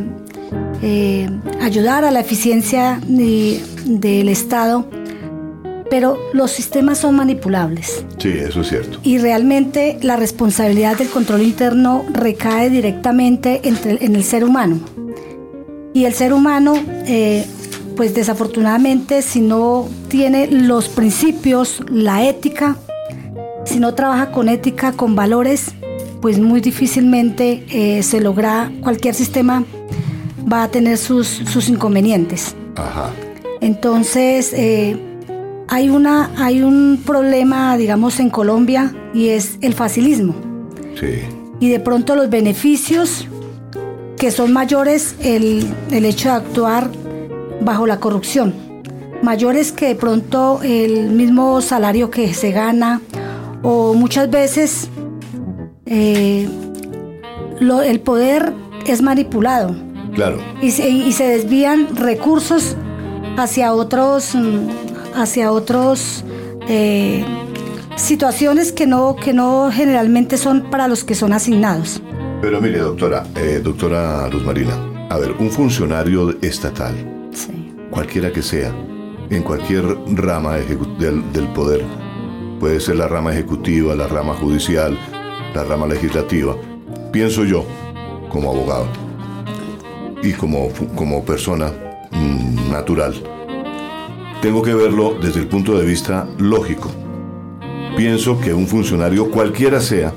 eh, 0.82 1.30
ayudar 1.62 2.06
a 2.06 2.12
la 2.12 2.20
eficiencia 2.22 3.00
de- 3.08 3.62
del 3.86 4.30
Estado, 4.30 4.88
pero 5.90 6.18
los 6.34 6.50
sistemas 6.52 6.98
son 6.98 7.16
manipulables 7.16 8.04
Sí, 8.18 8.30
eso 8.30 8.62
es 8.62 8.70
cierto. 8.70 8.98
y 9.04 9.18
realmente 9.20 9.98
la 10.02 10.16
responsabilidad 10.16 10.98
del 10.98 11.10
control 11.10 11.42
interno 11.44 12.04
recae 12.12 12.70
directamente 12.70 13.62
entre- 13.64 14.04
en 14.04 14.16
el 14.16 14.24
ser 14.24 14.44
humano. 14.44 14.80
Y 15.94 16.06
el 16.06 16.14
ser 16.14 16.34
humano, 16.34 16.74
eh, 17.06 17.46
pues 17.96 18.16
desafortunadamente, 18.16 19.22
si 19.22 19.42
no 19.42 19.88
tiene 20.08 20.48
los 20.48 20.90
principios, 20.90 21.84
la 21.92 22.28
ética, 22.28 22.78
si 23.66 23.80
no 23.80 23.94
trabaja 23.94 24.32
con 24.32 24.50
ética, 24.50 24.92
con 24.92 25.16
valores, 25.16 25.74
pues 26.22 26.40
muy 26.40 26.62
difícilmente 26.62 27.66
eh, 27.70 28.04
se 28.04 28.22
logra, 28.22 28.72
cualquier 28.82 29.14
sistema 29.14 29.64
va 30.52 30.64
a 30.64 30.68
tener 30.70 30.98
sus, 30.98 31.28
sus 31.28 31.70
inconvenientes. 31.70 32.56
Ajá. 32.76 33.12
Entonces, 33.62 34.54
eh, 34.54 34.98
hay, 35.68 35.90
una, 35.90 36.32
hay 36.38 36.62
un 36.62 37.02
problema, 37.06 37.78
digamos, 37.78 38.20
en 38.20 38.30
Colombia 38.30 38.94
y 39.14 39.30
es 39.30 39.58
el 39.62 39.74
facilismo. 39.74 40.36
Sí. 41.00 41.20
Y 41.60 41.70
de 41.70 41.80
pronto 41.80 42.16
los 42.16 42.30
beneficios 42.30 43.28
que 44.18 44.32
son 44.32 44.54
mayores 44.54 45.16
el, 45.22 45.68
el 45.92 46.06
hecho 46.06 46.30
de 46.30 46.36
actuar 46.36 46.90
bajo 47.62 47.88
la 47.88 48.00
corrupción. 48.00 48.54
Mayores 49.22 49.72
que 49.72 49.88
de 49.88 49.96
pronto 49.96 50.60
el 50.64 51.10
mismo 51.10 51.62
salario 51.62 52.10
que 52.10 52.34
se 52.34 52.52
gana 52.52 53.02
o 53.64 53.94
muchas 53.94 54.30
veces 54.30 54.90
eh, 55.86 56.48
lo- 57.60 57.82
el 57.82 58.00
poder 58.00 58.54
es 58.88 59.02
manipulado 59.02 59.76
Claro. 60.14 60.38
y 60.62 60.72
se, 60.72 60.90
y 60.90 61.12
se 61.12 61.26
desvían 61.28 61.96
recursos 61.96 62.76
hacia 63.38 63.74
otros 63.74 64.36
mm, 64.36 64.68
hacia 65.16 65.52
otros 65.52 66.24
eh, 66.68 67.24
situaciones 67.96 68.72
que 68.72 68.86
no 68.88 69.16
que 69.16 69.34
no 69.34 69.70
generalmente 69.72 70.38
son 70.38 70.70
para 70.70 70.88
los 70.88 71.04
que 71.04 71.16
son 71.16 71.34
asignados 71.34 72.02
Pero 72.42 72.60
mire, 72.62 72.80
doctora, 72.80 73.26
eh, 73.36 73.62
doctora 73.64 74.28
Luz 74.30 74.44
Marina, 74.44 74.76
a 75.10 75.18
ver, 75.18 75.32
un 75.40 75.50
funcionario 75.50 76.36
estatal, 76.42 76.94
Sí. 77.32 77.72
cualquiera 77.90 78.32
que 78.34 78.42
sea, 78.42 78.72
en 79.30 79.44
cualquier 79.44 79.84
rama 80.08 80.56
del 80.58 81.48
poder, 81.56 81.84
puede 82.64 82.80
ser 82.80 82.96
la 82.96 83.10
rama 83.10 83.34
ejecutiva, 83.34 83.94
la 83.94 84.08
rama 84.08 84.36
judicial, 84.36 84.98
la 85.54 85.66
rama 85.66 85.86
legislativa, 85.86 86.56
pienso 87.12 87.44
yo, 87.44 87.66
como 88.30 88.52
abogado 88.52 88.88
y 90.22 90.32
como, 90.32 90.70
como 90.96 91.26
persona 91.26 91.74
mm, 92.12 92.72
natural, 92.72 93.16
tengo 94.42 94.62
que 94.62 94.74
verlo 94.74 95.18
desde 95.22 95.42
el 95.42 95.48
punto 95.48 95.78
de 95.78 95.86
vista 95.86 96.26
lógico. 96.38 96.90
Pienso 97.98 98.40
que 98.40 98.54
un 98.54 98.66
funcionario, 98.66 99.30
cualquiera 99.30 99.82
sea, 99.82 100.14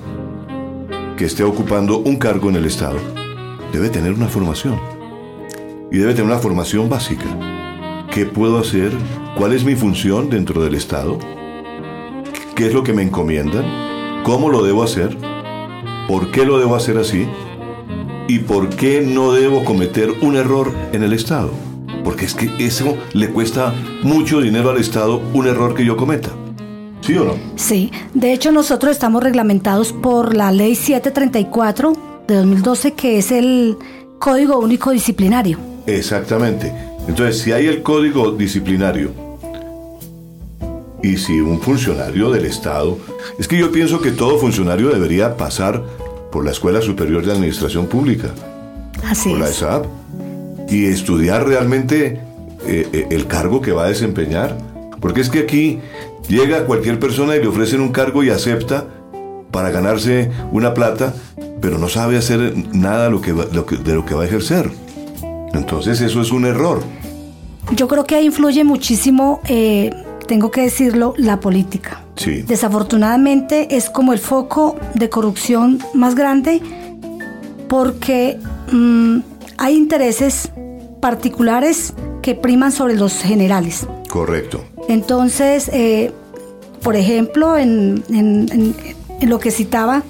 que 1.16 1.24
esté 1.24 1.42
ocupando 1.42 1.98
un 1.98 2.14
cargo 2.14 2.48
en 2.48 2.54
el 2.54 2.66
Estado, 2.66 2.98
debe 3.72 3.88
tener 3.88 4.12
una 4.12 4.28
formación. 4.28 4.78
Y 5.90 5.98
debe 5.98 6.14
tener 6.14 6.30
una 6.30 6.38
formación 6.38 6.88
básica. 6.88 7.26
¿Qué 8.12 8.24
puedo 8.24 8.61
hacer? 8.61 8.92
¿Cuál 9.37 9.52
es 9.52 9.64
mi 9.64 9.74
función 9.74 10.30
dentro 10.30 10.62
del 10.62 10.76
Estado? 10.76 11.18
¿Qué 12.57 12.69
es 12.69 12.73
lo 12.73 12.83
que 12.83 12.95
me 12.95 13.03
encomiendan? 13.03 14.23
¿Cómo 14.25 14.49
lo 14.49 14.64
debo 14.64 14.83
hacer? 14.83 15.14
¿Por 16.09 16.31
qué 16.31 16.47
lo 16.47 16.59
debo 16.59 16.75
hacer 16.75 16.97
así? 16.97 17.29
¿Y 18.29 18.38
por 18.38 18.71
qué 18.71 19.03
no 19.03 19.33
debo 19.33 19.62
cometer 19.62 20.11
un 20.23 20.37
error 20.37 20.73
en 20.95 21.03
el 21.03 21.12
Estado? 21.12 21.51
Porque 22.03 22.25
es 22.25 22.33
que 22.33 22.51
eso 22.64 22.97
le 23.12 23.29
cuesta 23.29 23.75
mucho 24.03 24.40
dinero 24.40 24.71
al 24.71 24.79
Estado 24.79 25.21
un 25.35 25.47
error 25.47 25.75
que 25.75 25.85
yo 25.85 25.99
cometa. 25.99 26.31
¿Sí 27.03 27.19
o 27.19 27.27
no? 27.27 27.35
Sí, 27.57 27.92
de 28.14 28.33
hecho 28.33 28.51
nosotros 28.53 28.90
estamos 28.90 29.23
reglamentados 29.23 29.92
por 29.92 30.35
la 30.35 30.51
ley 30.51 30.77
734 30.77 31.92
de 32.27 32.37
2012 32.37 32.95
que 32.95 33.19
es 33.19 33.33
el 33.33 33.77
Código 34.19 34.59
Único 34.61 34.92
Disciplinario. 34.92 35.59
Exactamente. 35.87 36.73
Entonces, 37.07 37.38
si 37.38 37.53
hay 37.53 37.66
el 37.66 37.83
código 37.83 38.33
disciplinario 38.33 39.25
y 41.07 41.16
si 41.19 41.40
un 41.40 41.61
funcionario 41.61 42.31
del 42.31 42.45
Estado, 42.47 42.99
es 43.38 43.47
que 43.49 43.59
yo 43.59 43.71
pienso 43.71 44.01
que 44.01 44.11
todo 44.11 44.38
funcionario 44.38 44.88
debería 44.90 45.37
pasar 45.37 45.83
por 46.33 46.45
la 46.45 46.51
Escuela 46.51 46.81
Superior 46.83 47.25
de 47.25 47.33
Administración 47.33 47.87
Pública, 47.87 48.29
Así 49.05 49.31
por 49.31 49.38
la 49.38 49.47
es. 49.49 49.57
ESAP, 49.57 49.85
y 50.69 50.87
estudiar 50.87 51.47
realmente 51.47 52.21
eh, 52.66 52.88
eh, 52.92 53.07
el 53.11 53.27
cargo 53.27 53.61
que 53.61 53.73
va 53.73 53.85
a 53.85 53.88
desempeñar. 53.88 54.57
Porque 55.01 55.21
es 55.21 55.29
que 55.31 55.40
aquí 55.40 55.79
llega 56.29 56.64
cualquier 56.64 56.99
persona 56.99 57.37
y 57.37 57.40
le 57.40 57.47
ofrecen 57.47 57.81
un 57.81 57.92
cargo 57.92 58.25
y 58.25 58.31
acepta 58.31 58.87
para 59.53 59.71
ganarse 59.71 60.31
una 60.51 60.75
plata, 60.75 61.14
pero 61.61 61.79
no 61.79 61.88
sabe 61.88 62.16
hacer 62.19 62.55
nada 62.73 63.09
lo 63.11 63.21
que 63.21 63.33
va- 63.33 63.47
lo 63.53 63.64
que- 63.66 63.77
de 63.77 63.95
lo 63.95 64.05
que 64.05 64.14
va 64.14 64.23
a 64.25 64.27
ejercer. 64.27 64.71
Entonces 65.55 66.01
eso 66.01 66.21
es 66.21 66.33
un 66.33 66.45
error. 66.47 66.81
Yo 67.75 67.87
creo 67.88 68.05
que 68.05 68.14
ahí 68.16 68.27
influye 68.27 68.64
muchísimo, 68.64 69.40
eh, 69.49 69.90
tengo 70.26 70.50
que 70.50 70.62
decirlo, 70.62 71.14
la 71.16 71.40
política. 71.40 72.02
Sí. 72.16 72.42
Desafortunadamente 72.42 73.76
es 73.76 73.88
como 73.90 74.12
el 74.12 74.18
foco 74.18 74.76
de 74.94 75.08
corrupción 75.08 75.78
más 75.94 76.14
grande 76.14 76.60
porque 77.68 78.38
mm, 78.72 79.18
hay 79.58 79.76
intereses 79.76 80.50
particulares 81.00 81.92
que 82.22 82.34
priman 82.34 82.72
sobre 82.72 82.94
los 82.96 83.14
generales. 83.22 83.86
Correcto. 84.08 84.64
Entonces, 84.88 85.68
eh, 85.72 86.12
por 86.82 86.96
ejemplo, 86.96 87.56
en, 87.56 88.02
en- 88.08 88.48
en- 88.52 88.74
en 89.20 89.28
lo 89.30 89.38
que 89.38 89.50
citaba, 89.50 90.02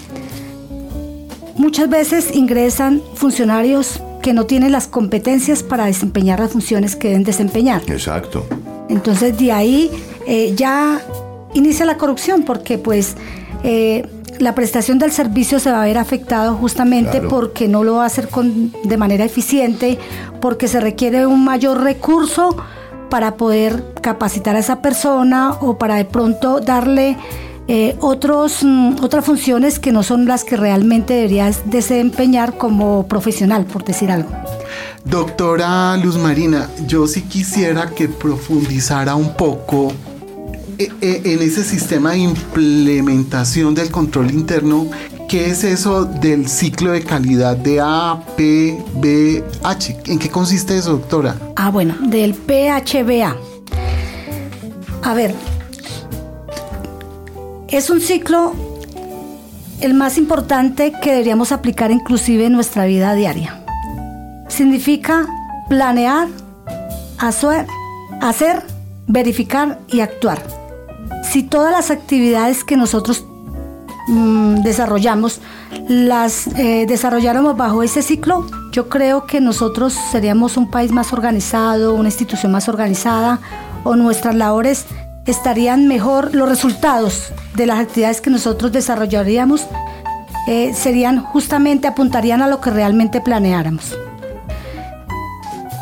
muchas 1.57 1.89
veces 1.89 2.35
ingresan 2.35 3.03
funcionarios 3.15 4.01
que 4.23 4.33
no 4.33 4.47
tienen 4.47 4.73
las 4.73 4.89
competencias 4.89 5.63
para 5.63 5.87
desempeñar 5.87 6.41
las 6.41 6.51
funciones 6.51 6.97
que 6.97 7.09
deben 7.09 7.25
desempeñar. 7.25 7.83
Exacto. 7.87 8.45
Entonces 8.89 9.37
de 9.39 9.53
ahí 9.53 9.91
eh, 10.27 10.53
ya 10.57 11.01
inicia 11.55 11.85
la 11.87 11.97
corrupción 11.97 12.43
porque 12.45 12.79
pues 12.79 13.17
eh, 13.65 14.07
la 14.39 14.55
prestación 14.55 14.99
del 14.99 15.13
servicio 15.13 15.59
se 15.59 15.71
va 15.71 15.83
a 15.83 15.87
ver 15.87 15.99
afectado 15.99 16.55
justamente 16.57 17.13
Claro. 17.13 17.29
porque 17.29 17.69
no 17.69 17.85
lo 17.85 17.95
va 17.95 18.03
a 18.05 18.07
hacer 18.07 18.29
con, 18.29 18.73
de 18.85 18.97
manera 18.97 19.25
eficiente, 19.25 19.99
porque 20.41 20.69
se 20.69 20.79
requiere 20.81 21.27
un 21.27 21.45
mayor 21.45 21.83
recurso 21.83 22.57
para 23.09 23.37
poder 23.37 23.83
capacitar 24.03 24.57
a 24.57 24.59
esa 24.59 24.83
persona 24.83 25.55
o 25.61 25.79
para 25.79 25.95
de 25.97 26.05
pronto 26.05 26.61
darle 26.61 27.17
eh, 27.69 27.97
otros, 28.01 28.63
mm, 28.63 28.97
otras 29.03 29.25
funciones 29.25 29.79
que 29.79 29.93
no 29.93 30.03
son 30.03 30.27
las 30.27 30.45
que 30.45 30.57
realmente 30.57 31.15
deberías 31.15 31.63
desempeñar 31.67 32.57
como 32.57 33.07
profesional, 33.09 33.65
por 33.65 33.85
decir 33.85 34.11
algo. 34.11 34.31
Doctora 35.05 35.97
Luz 35.97 36.17
Marina, 36.17 36.69
yo 36.87 37.07
sí 37.07 37.23
quisiera 37.23 37.91
que 37.91 38.09
profundizara 38.09 39.15
un 39.15 39.35
poco 39.35 39.93
eh, 40.79 40.91
eh, 41.01 41.23
en 41.25 41.43
ese 41.43 41.65
sistema 41.65 42.13
de 42.13 42.19
implementación 42.19 43.75
del 43.75 43.91
control 43.91 44.31
interno 44.31 44.89
¿Qué 45.29 45.51
es 45.51 45.65
eso 45.65 46.05
del 46.05 46.49
ciclo 46.49 46.93
de 46.93 47.03
calidad 47.03 47.57
de 47.57 47.81
A, 47.81 48.23
P, 48.37 48.79
B, 48.95 49.43
H? 49.65 49.97
¿En 50.07 50.21
qué 50.21 50.31
consiste 50.31 50.79
eso, 50.79 50.93
doctora? 50.93 51.37
Ah, 51.57 51.71
bueno, 51.71 51.97
del 52.01 52.33
PHBA. 52.35 53.37
A 55.03 55.15
ver, 55.15 55.35
es 57.69 57.91
un 57.91 58.01
ciclo 58.01 58.55
el 59.81 59.95
más 59.95 60.17
importante 60.19 60.93
que 61.03 61.11
deberíamos 61.11 61.53
aplicar 61.53 61.91
inclusive 61.91 62.47
en 62.47 62.53
nuestra 62.53 62.87
vida 62.87 63.15
diaria. 63.15 63.63
Significa 64.49 65.27
planear, 65.69 66.29
hacer, 67.19 68.63
verificar 69.07 69.81
y 69.89 70.01
actuar. 70.01 70.43
Si 71.25 71.43
todas 71.43 71.73
las 71.73 71.91
actividades 71.91 72.65
que 72.65 72.77
nosotros 72.77 73.25
mm, 74.09 74.63
desarrollamos 74.63 75.41
las 75.89 76.47
eh, 76.57 76.87
desarrolláramos 76.89 77.57
bajo 77.57 77.83
ese 77.83 78.03
ciclo, 78.03 78.47
yo 78.73 78.89
creo 78.89 79.27
que 79.27 79.41
nosotros 79.41 79.93
seríamos 80.11 80.57
un 80.57 80.71
país 80.71 80.93
más 80.93 81.13
organizado, 81.13 81.95
una 81.95 82.09
institución 82.09 82.53
más 82.53 82.69
organizada 82.69 83.41
o 83.85 83.97
nuestras 83.97 84.35
labores 84.35 84.87
estarían 85.27 85.89
mejor, 85.89 86.35
los 86.35 86.49
resultados 86.49 87.33
de 87.55 87.67
las 87.67 87.81
actividades 87.81 88.21
que 88.21 88.31
nosotros 88.31 88.73
desarrollaríamos 88.73 89.67
eh, 90.47 90.73
serían 90.75 91.23
justamente, 91.23 91.89
apuntarían 91.89 92.43
a 92.43 92.47
lo 92.47 92.61
que 92.61 92.71
realmente 92.71 93.21
planeáramos. 93.21 93.97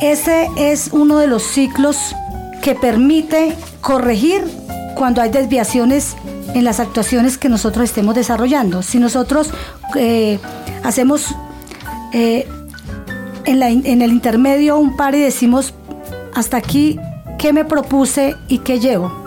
Ese 0.00 0.48
es 0.56 0.88
uno 0.92 1.18
de 1.18 1.26
los 1.26 1.42
ciclos 1.42 2.16
que 2.62 2.74
permite 2.74 3.54
corregir 3.80 4.42
cuando 4.96 5.20
hay 5.20 5.30
desviaciones 5.30 6.16
en 6.54 6.64
las 6.64 6.80
actuaciones 6.80 7.36
que 7.36 7.48
nosotros 7.48 7.84
estemos 7.84 8.14
desarrollando. 8.14 8.82
Si 8.82 8.98
nosotros 8.98 9.50
eh, 9.96 10.38
hacemos 10.82 11.34
eh, 12.12 12.48
en, 13.44 13.62
en 13.62 14.02
el 14.02 14.10
intermedio 14.10 14.78
un 14.78 14.96
par 14.96 15.14
y 15.14 15.20
decimos, 15.20 15.74
hasta 16.34 16.56
aquí, 16.56 16.98
¿qué 17.38 17.52
me 17.52 17.64
propuse 17.64 18.34
y 18.48 18.58
qué 18.58 18.80
llevo? 18.80 19.23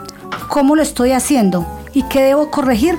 ¿Cómo 0.49 0.75
lo 0.75 0.81
estoy 0.81 1.11
haciendo? 1.11 1.65
¿Y 1.93 2.03
qué 2.03 2.21
debo 2.21 2.49
corregir? 2.51 2.95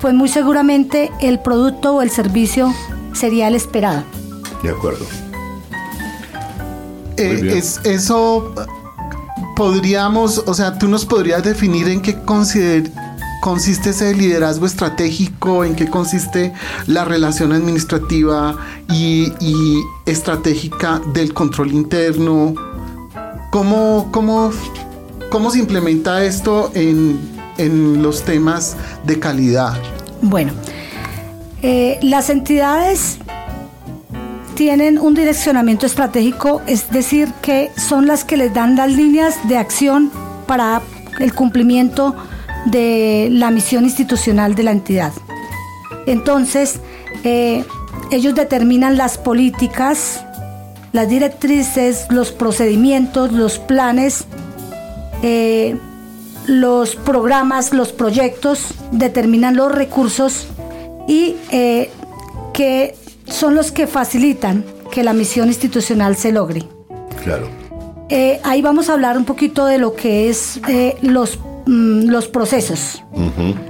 Pues 0.00 0.14
muy 0.14 0.28
seguramente 0.28 1.10
el 1.20 1.40
producto 1.40 1.96
o 1.96 2.02
el 2.02 2.10
servicio 2.10 2.74
sería 3.12 3.48
el 3.48 3.54
esperado. 3.54 4.02
De 4.62 4.70
acuerdo. 4.70 5.06
Eh, 7.16 7.58
es, 7.58 7.80
eso 7.84 8.54
podríamos, 9.56 10.42
o 10.46 10.54
sea, 10.54 10.78
tú 10.78 10.88
nos 10.88 11.04
podrías 11.04 11.44
definir 11.44 11.88
en 11.88 12.00
qué 12.00 12.16
consiste 12.22 13.90
ese 13.90 14.14
liderazgo 14.14 14.64
estratégico, 14.64 15.64
en 15.64 15.76
qué 15.76 15.86
consiste 15.86 16.54
la 16.86 17.04
relación 17.04 17.52
administrativa 17.52 18.56
y, 18.88 19.30
estratégica 20.06 21.02
del 21.12 21.34
control 21.34 21.72
interno. 21.72 22.54
¿Cómo, 23.50 24.08
cómo, 24.12 24.50
cómo 25.30 25.50
se 25.50 25.60
implementa 25.60 26.22
esto 26.24 26.70
en, 26.74 27.18
en 27.56 28.02
los 28.02 28.24
temas 28.24 28.76
de 29.04 29.18
calidad? 29.18 29.78
Bueno, 30.20 30.52
eh, 31.62 31.98
las 32.02 32.28
entidades 32.28 33.18
tienen 34.54 34.98
un 34.98 35.14
direccionamiento 35.14 35.86
estratégico, 35.86 36.60
es 36.66 36.90
decir, 36.90 37.32
que 37.40 37.70
son 37.76 38.06
las 38.06 38.24
que 38.24 38.36
les 38.36 38.52
dan 38.52 38.76
las 38.76 38.90
líneas 38.90 39.36
de 39.48 39.56
acción 39.56 40.10
para 40.46 40.82
el 41.18 41.32
cumplimiento 41.32 42.14
de 42.66 43.28
la 43.30 43.50
misión 43.50 43.84
institucional 43.84 44.54
de 44.54 44.62
la 44.64 44.72
entidad. 44.72 45.12
Entonces, 46.06 46.80
eh, 47.24 47.64
ellos 48.10 48.34
determinan 48.34 48.98
las 48.98 49.16
políticas, 49.16 50.24
las 50.92 51.08
directrices, 51.08 52.06
los 52.10 52.32
procedimientos, 52.32 53.32
los 53.32 53.58
planes, 53.58 54.26
eh, 55.22 55.76
los 56.46 56.96
programas, 56.96 57.72
los 57.72 57.92
proyectos, 57.92 58.74
determinan 58.92 59.56
los 59.56 59.72
recursos 59.72 60.46
y 61.06 61.36
eh, 61.50 61.90
que 62.52 62.94
son 63.26 63.54
los 63.54 63.72
que 63.72 63.86
facilitan 63.86 64.64
que 64.90 65.04
la 65.04 65.12
misión 65.12 65.48
institucional 65.48 66.16
se 66.16 66.32
logre. 66.32 66.64
Claro. 67.22 67.48
Eh, 68.08 68.40
ahí 68.42 68.60
vamos 68.60 68.88
a 68.88 68.94
hablar 68.94 69.16
un 69.16 69.24
poquito 69.24 69.66
de 69.66 69.78
lo 69.78 69.94
que 69.94 70.28
es 70.28 70.60
los, 71.02 71.38
mm, 71.66 72.08
los 72.08 72.26
procesos. 72.26 73.04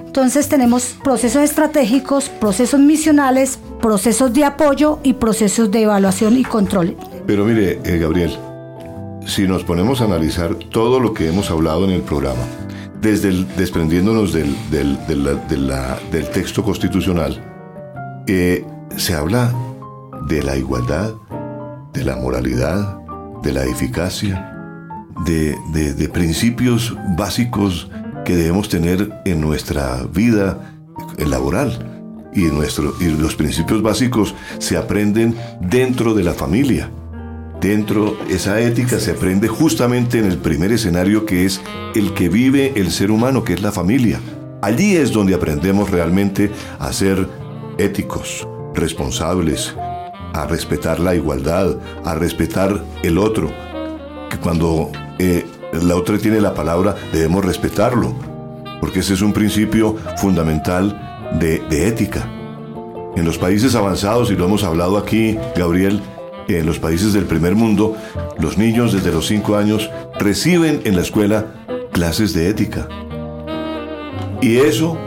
Entonces 0.07 0.49
tenemos 0.49 0.97
procesos 1.05 1.43
estratégicos, 1.43 2.29
procesos 2.29 2.81
misionales, 2.81 3.59
procesos 3.81 4.33
de 4.33 4.45
apoyo 4.45 4.99
y 5.03 5.13
procesos 5.15 5.71
de 5.71 5.83
evaluación 5.83 6.39
y 6.39 6.45
control. 6.45 6.97
Pero 7.27 7.45
mire, 7.45 7.79
Gabriel, 7.85 8.37
si 9.31 9.47
nos 9.47 9.63
ponemos 9.63 10.01
a 10.01 10.05
analizar 10.05 10.55
todo 10.55 10.99
lo 10.99 11.15
que 11.15 11.29
hemos 11.29 11.51
hablado 11.51 11.85
en 11.85 11.91
el 11.91 12.03
programa, 12.03 12.43
desde 13.01 13.45
desprendiéndonos 13.57 14.33
del 14.33 14.57
texto 16.33 16.65
constitucional, 16.65 17.41
eh, 18.27 18.65
se 18.97 19.15
habla 19.15 19.55
de 20.27 20.43
la 20.43 20.57
igualdad, 20.57 21.15
de 21.93 22.05
la 22.05 22.17
moralidad, 22.17 22.99
de 23.43 23.53
la 23.53 23.65
eficacia, 23.65 24.53
de, 25.25 26.11
principios 26.13 26.97
básicos 27.17 27.89
que 28.25 28.35
debemos 28.35 28.69
tener 28.69 29.13
en 29.25 29.41
nuestra 29.41 30.03
vida 30.13 30.75
laboral. 31.19 31.87
Y, 32.33 32.43
nuestro, 32.43 32.95
y 33.01 33.07
los 33.07 33.35
principios 33.35 33.83
básicos 33.83 34.37
se 34.59 34.77
aprenden 34.77 35.37
dentro 35.61 36.15
de 36.15 36.23
la 36.23 36.33
familia. 36.33 36.89
Dentro, 37.61 38.17
esa 38.31 38.59
ética 38.61 38.99
se 38.99 39.11
aprende 39.11 39.47
justamente 39.47 40.19
en 40.19 40.25
el 40.25 40.39
primer 40.39 40.73
escenario 40.73 41.27
que 41.27 41.45
es 41.45 41.61
el 41.95 42.15
que 42.15 42.31
vive 42.31 42.73
el 42.77 42.91
ser 42.91 43.11
humano, 43.11 43.45
que 43.45 43.53
es 43.53 43.61
la 43.61 43.71
familia. 43.71 44.19
Allí 44.63 44.97
es 44.97 45.13
donde 45.13 45.35
aprendemos 45.35 45.91
realmente 45.91 46.51
a 46.79 46.91
ser 46.93 47.29
éticos, 47.77 48.49
responsables, 48.75 49.75
a 50.33 50.47
respetar 50.47 51.01
la 51.01 51.15
igualdad, 51.15 51.77
a 52.05 52.15
respetar 52.15 52.83
el 53.03 53.19
otro. 53.19 53.51
Que 54.31 54.39
cuando 54.39 54.91
eh, 55.19 55.45
la 55.83 55.97
otra 55.97 56.19
tiene 56.19 56.41
la 56.41 56.55
palabra, 56.55 56.97
debemos 57.13 57.45
respetarlo, 57.45 58.15
porque 58.81 59.01
ese 59.01 59.15
es 59.15 59.23
un 59.23 59.33
principio 59.33 59.97
fundamental 60.17 61.29
de, 61.39 61.63
ética. 61.71 62.27
En 63.17 63.25
los 63.25 63.39
países 63.39 63.75
avanzados, 63.75 64.31
y 64.31 64.37
lo 64.37 64.47
hemos 64.47 64.65
hablado 64.65 64.97
aquí, 64.97 65.37
Gabriel, 65.57 66.01
en 66.57 66.67
los 66.67 66.79
países 66.79 67.13
del 67.13 67.25
primer 67.25 67.55
mundo, 67.55 67.97
los 68.39 68.59
niños 68.59 68.93
desde 68.93 69.13
los 69.13 69.27
5 69.27 69.57
años 69.57 69.91
reciben 70.19 70.83
en 70.85 70.97
la 70.97 71.03
escuela 71.03 71.47
clases 71.93 72.33
de 72.33 72.49
ética. 72.49 72.89
Y 74.41 74.57
eso 74.57 74.99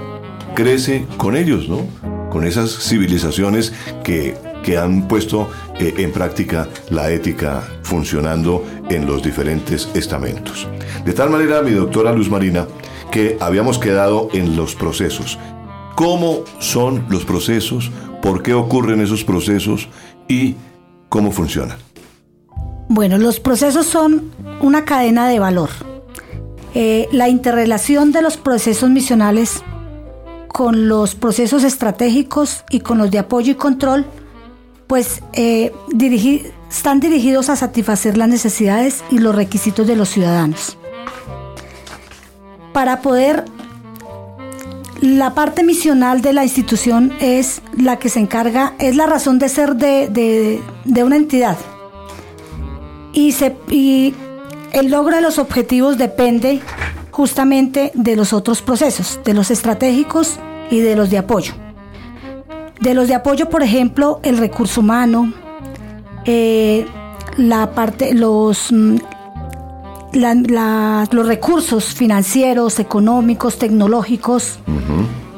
crece 0.55 1.05
con 1.17 1.35
ellos, 1.35 1.67
¿no? 1.67 1.87
con 2.33 2.45
esas 2.45 2.71
civilizaciones 2.71 3.73
que, 4.03 4.35
han 4.81 5.07
puesto 5.07 5.49
eh, 5.77 5.93
en 5.97 6.11
práctica 6.11 6.67
la 6.89 7.11
ética 7.11 7.61
funcionando 7.83 8.63
en 8.89 9.05
los 9.05 9.21
diferentes 9.21 9.89
estamentos. 9.93 10.67
De 11.05 11.13
tal 11.13 11.29
manera, 11.29 11.61
mi 11.61 11.71
doctora 11.71 12.13
Luz 12.13 12.29
Marina, 12.29 12.65
que 13.11 13.37
habíamos 13.39 13.77
quedado 13.77 14.29
en 14.33 14.55
los 14.55 14.73
procesos. 14.73 15.37
¿Cómo 15.95 16.39
son 16.59 17.05
los 17.09 17.23
procesos? 17.23 17.91
¿Por 18.21 18.41
qué 18.41 18.55
ocurren 18.55 19.01
esos 19.01 19.23
procesos? 19.23 19.89
¿Y 20.27 20.55
cómo 21.13 21.31
funcionan? 21.31 21.77
Bueno, 22.89 23.19
los 23.19 23.39
procesos 23.39 23.85
son 23.85 24.31
una 24.61 24.83
cadena 24.83 25.27
de 25.27 25.37
valor. 25.37 25.69
Eh, 26.73 27.07
la 27.11 27.29
interrelación 27.29 28.11
de 28.11 28.23
los 28.23 28.35
procesos 28.37 28.89
misionales 28.89 29.61
con 30.47 30.87
los 30.87 31.13
procesos 31.13 31.63
estratégicos 31.63 32.63
y 32.71 32.79
con 32.79 32.97
los 32.97 33.11
de 33.11 33.19
apoyo 33.19 33.51
y 33.51 33.55
control, 33.55 34.07
pues 34.87 35.21
eh, 35.33 35.71
están 36.71 36.99
dirigidos 36.99 37.49
a 37.49 37.57
satisfacer 37.57 38.17
las 38.17 38.27
necesidades 38.27 39.03
y 39.11 39.19
los 39.19 39.35
requisitos 39.35 39.85
de 39.85 39.95
los 39.95 40.09
ciudadanos. 40.09 40.79
Para 42.73 43.03
poder, 43.03 43.45
la 45.03 45.35
parte 45.35 45.63
misional 45.63 46.21
de 46.21 46.31
la 46.31 46.43
institución 46.43 47.11
es 47.19 47.61
la 47.77 47.99
que 47.99 48.07
se 48.07 48.21
encarga, 48.21 48.73
es 48.79 48.95
la 48.95 49.05
razón 49.05 49.37
de 49.37 49.49
ser 49.49 49.75
de, 49.75 50.61
una 51.03 51.17
entidad. 51.17 51.57
Y, 53.11 53.33
se, 53.33 53.53
y 53.69 54.15
el 54.71 54.89
logro 54.91 55.17
de 55.17 55.21
los 55.21 55.39
objetivos 55.39 55.97
depende 55.97 56.61
justamente 57.11 57.91
de 57.95 58.15
los 58.15 58.31
otros 58.31 58.61
procesos, 58.61 59.19
de 59.25 59.33
los 59.33 59.51
estratégicos 59.51 60.39
y 60.71 60.79
de 60.79 60.95
los 60.95 61.09
de 61.09 61.17
apoyo. 61.17 61.53
De 62.79 62.93
los 62.93 63.09
de 63.09 63.15
apoyo, 63.15 63.49
por 63.49 63.61
ejemplo, 63.61 64.21
el 64.23 64.37
recurso 64.37 64.79
humano, 64.79 65.33
eh, 66.23 66.85
la 67.35 67.71
parte, 67.71 68.13
los, 68.13 68.71
mm, 70.13 71.13
los 71.13 71.27
recursos 71.27 71.85
financieros, 71.85 72.79
económicos, 72.79 73.57
tecnológicos, 73.57 74.59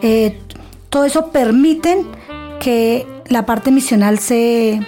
eh, 0.01 0.39
todo 0.89 1.05
eso 1.05 1.31
permiten 1.31 2.07
que 2.59 3.05
la 3.27 3.45
parte 3.45 3.71
misional 3.71 4.19
se, 4.19 4.79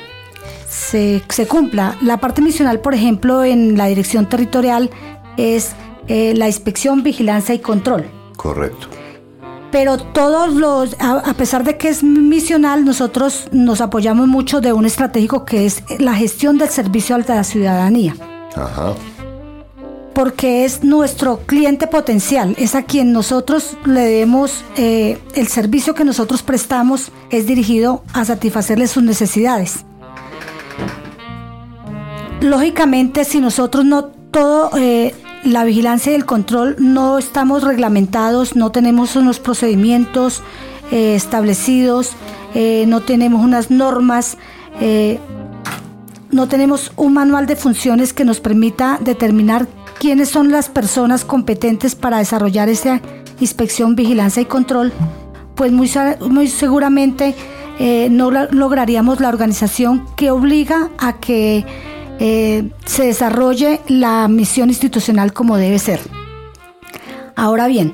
se, 0.69 1.21
se 1.27 1.47
cumpla. 1.47 1.97
La 2.01 2.17
parte 2.17 2.41
misional, 2.41 2.79
por 2.79 2.93
ejemplo, 2.93 3.43
en 3.43 3.77
la 3.77 3.87
dirección 3.87 4.27
territorial 4.29 4.89
es 5.37 5.73
eh, 6.07 6.33
la 6.35 6.47
inspección, 6.47 7.03
vigilancia 7.03 7.53
y 7.55 7.59
control. 7.59 8.05
Correcto. 8.35 8.87
Pero 9.71 9.97
todos 9.97 10.53
los, 10.53 10.95
a, 10.99 11.17
a 11.29 11.33
pesar 11.33 11.65
de 11.65 11.77
que 11.77 11.89
es 11.89 12.03
misional, 12.03 12.85
nosotros 12.85 13.47
nos 13.51 13.81
apoyamos 13.81 14.27
mucho 14.27 14.61
de 14.61 14.71
un 14.71 14.85
estratégico 14.85 15.43
que 15.43 15.65
es 15.65 15.83
la 15.99 16.13
gestión 16.13 16.57
del 16.57 16.69
servicio 16.69 17.15
a 17.15 17.19
la 17.19 17.43
ciudadanía 17.43 18.15
Ajá. 18.55 18.93
Porque 20.17 20.65
es 20.65 20.83
nuestro 20.83 21.41
cliente 21.45 21.85
potencial, 21.85 22.55
es 22.57 22.73
a 22.73 22.81
quien 22.81 23.11
nosotros 23.11 23.77
le 23.85 24.01
debemos, 24.01 24.63
eh, 24.75 25.19
el 25.35 25.47
servicio 25.47 25.93
que 25.93 26.03
nosotros 26.03 26.41
prestamos 26.41 27.11
es 27.29 27.45
dirigido 27.45 28.01
a 28.13 28.25
satisfacerle 28.25 28.87
sus 28.87 29.03
necesidades. 29.03 29.85
Lógicamente, 32.41 33.25
si 33.25 33.39
nosotros 33.39 33.85
no 33.85 34.05
todo, 34.05 34.71
eh, 34.75 35.13
la 35.43 35.63
vigilancia 35.65 36.11
y 36.11 36.15
el 36.15 36.25
control 36.25 36.77
no 36.79 37.19
estamos 37.19 37.63
reglamentados, 37.63 38.55
no 38.55 38.71
tenemos 38.71 39.15
unos 39.15 39.39
procedimientos 39.39 40.41
eh, 40.91 41.13
establecidos, 41.13 42.13
no 42.87 43.01
tenemos 43.01 43.43
unas 43.43 43.69
normas, 43.69 44.35
no 46.31 46.47
tenemos 46.47 46.91
un 46.95 47.13
manual 47.13 47.45
de 47.45 47.55
funciones 47.55 48.13
que 48.13 48.25
nos 48.25 48.39
permita 48.39 48.97
determinar 48.99 49.67
quiénes 49.99 50.29
son 50.29 50.51
las 50.51 50.69
personas 50.69 51.25
competentes 51.25 51.95
para 51.95 52.17
desarrollar 52.19 52.69
esa 52.69 53.01
inspección, 53.39 53.95
vigilancia 53.95 54.41
y 54.41 54.45
control, 54.45 54.91
pues 55.55 55.71
muy, 55.71 55.89
muy 56.29 56.47
seguramente 56.47 57.35
eh, 57.79 58.07
no 58.09 58.31
lograríamos 58.31 59.19
la 59.19 59.29
organización 59.29 60.05
que 60.15 60.31
obliga 60.31 60.89
a 60.97 61.13
que 61.13 61.65
eh, 62.19 62.69
se 62.85 63.05
desarrolle 63.05 63.81
la 63.87 64.27
misión 64.27 64.69
institucional 64.69 65.33
como 65.33 65.57
debe 65.57 65.77
ser. 65.79 65.99
Ahora 67.35 67.67
bien, 67.67 67.93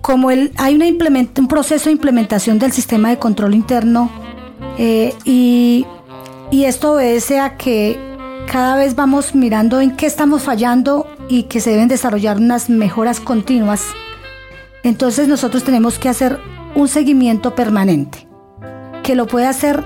como 0.00 0.32
el- 0.32 0.52
hay 0.56 0.74
un 0.74 1.46
proceso 1.48 1.84
de 1.86 1.92
implementación 1.92 2.58
del 2.58 2.72
sistema 2.72 3.10
de 3.10 3.18
control 3.18 3.54
interno 3.54 4.10
eh, 4.78 5.14
y, 5.24 5.86
y 6.50 6.64
esto 6.64 6.94
obedece 6.94 7.38
a 7.38 7.56
que 7.56 8.11
cada 8.50 8.76
vez 8.76 8.94
vamos 8.94 9.34
mirando 9.34 9.80
en 9.80 9.96
qué 9.96 10.06
estamos 10.06 10.42
fallando 10.42 11.06
y 11.28 11.44
que 11.44 11.60
se 11.60 11.70
deben 11.70 11.88
desarrollar 11.88 12.38
unas 12.38 12.70
mejoras 12.70 13.20
continuas, 13.20 13.84
entonces 14.82 15.28
nosotros 15.28 15.64
tenemos 15.64 15.98
que 15.98 16.08
hacer 16.08 16.38
un 16.74 16.88
seguimiento 16.88 17.54
permanente, 17.54 18.26
que 19.02 19.14
lo 19.14 19.26
puede 19.26 19.46
hacer 19.46 19.82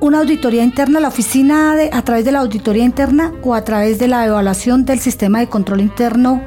una 0.00 0.18
auditoría 0.20 0.62
interna, 0.62 1.00
la 1.00 1.08
oficina 1.08 1.74
a 1.92 2.02
través 2.02 2.24
de 2.24 2.32
la 2.32 2.40
auditoría 2.40 2.84
interna 2.84 3.32
o 3.42 3.54
a 3.54 3.64
través 3.64 3.98
de 3.98 4.08
la 4.08 4.26
evaluación 4.26 4.84
del 4.84 5.00
sistema 5.00 5.40
de 5.40 5.48
control 5.48 5.80
interno 5.80 6.42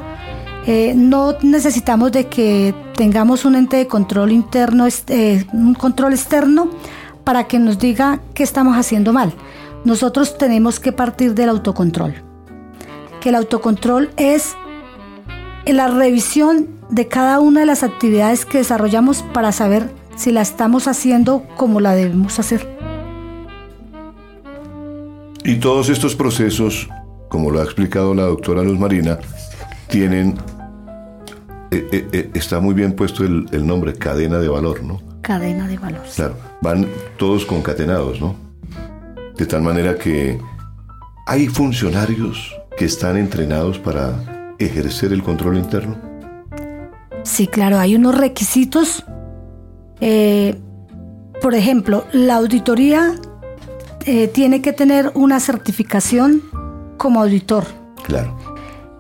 eh, 0.72 0.94
no 0.96 1.36
necesitamos 1.42 2.12
de 2.12 2.28
que 2.28 2.76
tengamos 2.96 3.46
un 3.46 3.56
ente 3.56 3.78
de 3.78 3.88
control 3.88 4.32
interno, 4.32 4.88
eh, 5.08 5.46
un 5.54 5.74
control 5.74 6.14
externo, 6.14 6.70
para 7.24 7.46
que 7.46 7.60
nos 7.60 7.80
diga 7.80 8.20
qué 8.34 8.44
estamos 8.44 8.78
haciendo 8.78 9.14
mal. 9.14 9.34
Nosotros 9.86 10.38
tenemos 10.38 10.80
que 10.80 10.92
partir 10.92 11.34
del 11.34 11.50
autocontrol. 11.50 12.16
Que 13.22 13.30
el 13.30 13.36
autocontrol 13.36 14.10
es 14.18 14.56
la 15.66 15.88
revisión 15.88 16.68
de 16.90 17.08
cada 17.08 17.40
una 17.40 17.62
de 17.62 17.66
las 17.66 17.84
actividades 17.84 18.46
que 18.46 18.60
desarrollamos 18.60 19.24
para 19.34 19.52
saber 19.52 19.90
si 20.16 20.32
la 20.32 20.42
estamos 20.42 20.88
haciendo 20.88 21.44
como 21.56 21.80
la 21.80 21.96
debemos 21.96 22.40
hacer. 22.40 22.68
Y 25.44 25.56
todos 25.56 25.90
estos 25.90 26.16
procesos, 26.16 26.90
como 27.30 27.50
lo 27.52 27.62
ha 27.62 27.64
explicado 27.64 28.14
la 28.14 28.24
doctora 28.24 28.64
Luz 28.64 28.78
Marina, 28.78 29.20
tienen, 29.88 30.36
eh, 31.72 31.88
eh, 31.92 32.08
eh, 32.12 32.32
está 32.34 32.60
muy 32.60 32.74
bien 32.74 32.94
puesto 32.94 33.24
el, 33.24 33.48
el 33.52 33.66
nombre, 33.66 33.94
cadena 33.94 34.40
de 34.40 34.50
valor, 34.50 34.84
¿no? 34.84 35.02
Cadena 35.22 35.68
de 35.68 35.78
valor. 35.78 36.02
Claro, 36.16 36.36
van 36.62 36.88
todos 37.18 37.46
concatenados, 37.46 38.20
¿no? 38.20 38.49
De 39.40 39.46
tal 39.46 39.62
manera 39.62 39.96
que 39.96 40.38
hay 41.26 41.48
funcionarios 41.48 42.54
que 42.78 42.84
están 42.84 43.16
entrenados 43.16 43.80
para 43.80 44.54
ejercer 44.60 45.14
el 45.14 45.24
control 45.24 45.56
interno. 45.58 45.98
Sí, 47.24 47.48
claro, 47.48 47.80
hay 47.80 47.96
unos 47.96 48.18
requisitos. 48.18 49.06
eh, 50.02 50.60
por 51.42 51.56
ejemplo, 51.56 52.04
la 52.12 52.36
auditoría 52.36 53.16
eh, 54.06 54.28
tiene 54.28 54.62
que 54.62 54.74
tener 54.74 55.10
una 55.16 55.40
certificación 55.40 56.44
como 56.98 57.22
auditor. 57.22 57.64
Claro. 58.04 58.36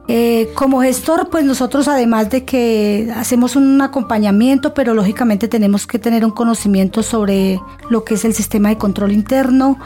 Eh, 0.08 0.50
como 0.56 0.82
gestor, 0.82 1.30
pues 1.30 1.44
nosotros 1.44 1.88
además 1.88 2.30
de 2.30 2.44
que 2.44 3.14
hacemos 3.16 3.56
un 3.56 3.80
acompañamiento, 3.82 4.74
pero 4.74 4.94
lógicamente 4.94 5.48
tenemos 5.48 5.86
que 5.86 6.00
tener 6.00 6.24
un 6.26 6.32
conocimiento 6.32 7.04
sobre 7.04 7.60
lo 7.90 8.04
que 8.06 8.16
es 8.16 8.26
el 8.26 8.34
sistema 8.34 8.70
de 8.70 8.78
control 8.80 9.12
interno, 9.12 9.78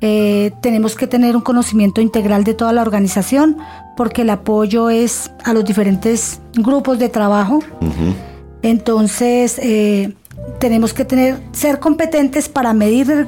eh, 0.00 0.52
tenemos 0.60 0.94
que 0.94 1.06
tener 1.06 1.34
un 1.34 1.42
conocimiento 1.42 2.00
integral 2.00 2.44
de 2.44 2.54
toda 2.54 2.72
la 2.72 2.82
organización, 2.82 3.56
porque 3.96 4.22
el 4.22 4.30
apoyo 4.30 4.90
es 4.90 5.30
a 5.44 5.52
los 5.52 5.64
diferentes 5.64 6.40
grupos 6.54 6.98
de 6.98 7.08
trabajo. 7.08 7.60
Entonces, 8.62 9.58
eh, 9.58 10.14
tenemos 10.60 10.94
que 10.94 11.04
tener, 11.04 11.40
ser 11.52 11.80
competentes 11.80 12.48
para 12.48 12.72
medir 12.72 13.26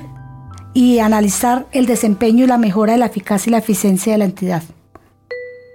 y 0.72 1.00
analizar 1.00 1.66
el 1.72 1.87
desempeño 1.87 2.44
y 2.44 2.46
la 2.46 2.59
mejora 2.59 2.92
de 2.92 2.98
la 2.98 3.06
eficacia 3.06 3.50
y 3.50 3.52
la 3.52 3.59
eficiencia 3.59 4.12
de 4.12 4.18
la 4.18 4.24
entidad. 4.24 4.62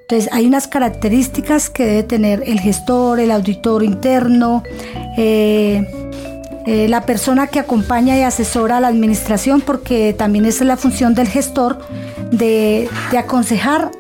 Entonces, 0.08 0.31
hay 0.31 0.45
unas 0.45 0.67
características 0.67 1.69
que 1.69 1.86
debe 1.86 2.03
tener 2.03 2.43
el 2.45 2.60
gestor, 2.60 3.19
el 3.19 3.31
auditor 3.31 3.84
interno, 3.84 4.62
eh, 5.17 6.04
eh, 6.65 6.88
la 6.88 7.01
persona 7.01 7.47
que 7.47 7.60
acompaña 7.60 8.17
y 8.17 8.23
asesora 8.23 8.78
a 8.78 8.80
la 8.80 8.88
administración, 8.88 9.62
porque 9.62 10.13
también 10.13 10.45
esa 10.45 10.63
es 10.63 10.67
la 10.67 10.78
función 10.78 11.13
del 11.13 11.28
gestor, 11.28 11.80
de, 12.32 12.89
aconsejar 13.17 13.91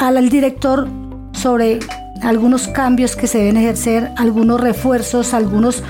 al 0.00 0.28
director 0.28 0.88
sobre 1.32 1.78
algunos 2.22 2.66
cambios 2.66 3.14
que 3.14 3.28
se 3.28 3.38
deben 3.38 3.56
ejercer, 3.56 4.10
algunos 4.16 4.60
refuerzos, 4.60 5.34
algunos 5.34 5.84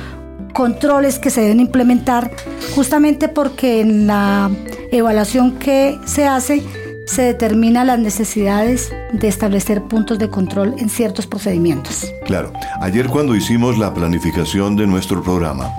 controles 0.53 1.19
que 1.19 1.31
se 1.31 1.41
deben 1.41 1.61
implementar, 1.61 2.31
justamente 2.75 3.29
porque 3.29 3.81
en 3.81 4.07
la 4.07 4.51
evaluación 4.93 5.53
que 5.59 5.99
se 6.05 6.27
hace 6.27 6.63
se 7.07 7.23
determina 7.23 7.85
las 7.85 7.99
necesidades 7.99 8.93
de 9.13 9.29
establecer 9.29 9.83
puntos 9.83 10.19
de 10.19 10.29
control 10.29 10.75
en 10.79 10.89
ciertos 10.89 11.27
procedimientos. 11.27 12.07
Claro, 12.27 12.53
ayer 12.81 13.07
cuando 13.07 13.35
hicimos 13.35 13.79
la 13.79 13.93
planificación 13.93 14.77
de 14.77 14.87
nuestro 14.87 15.23
programa, 15.23 15.71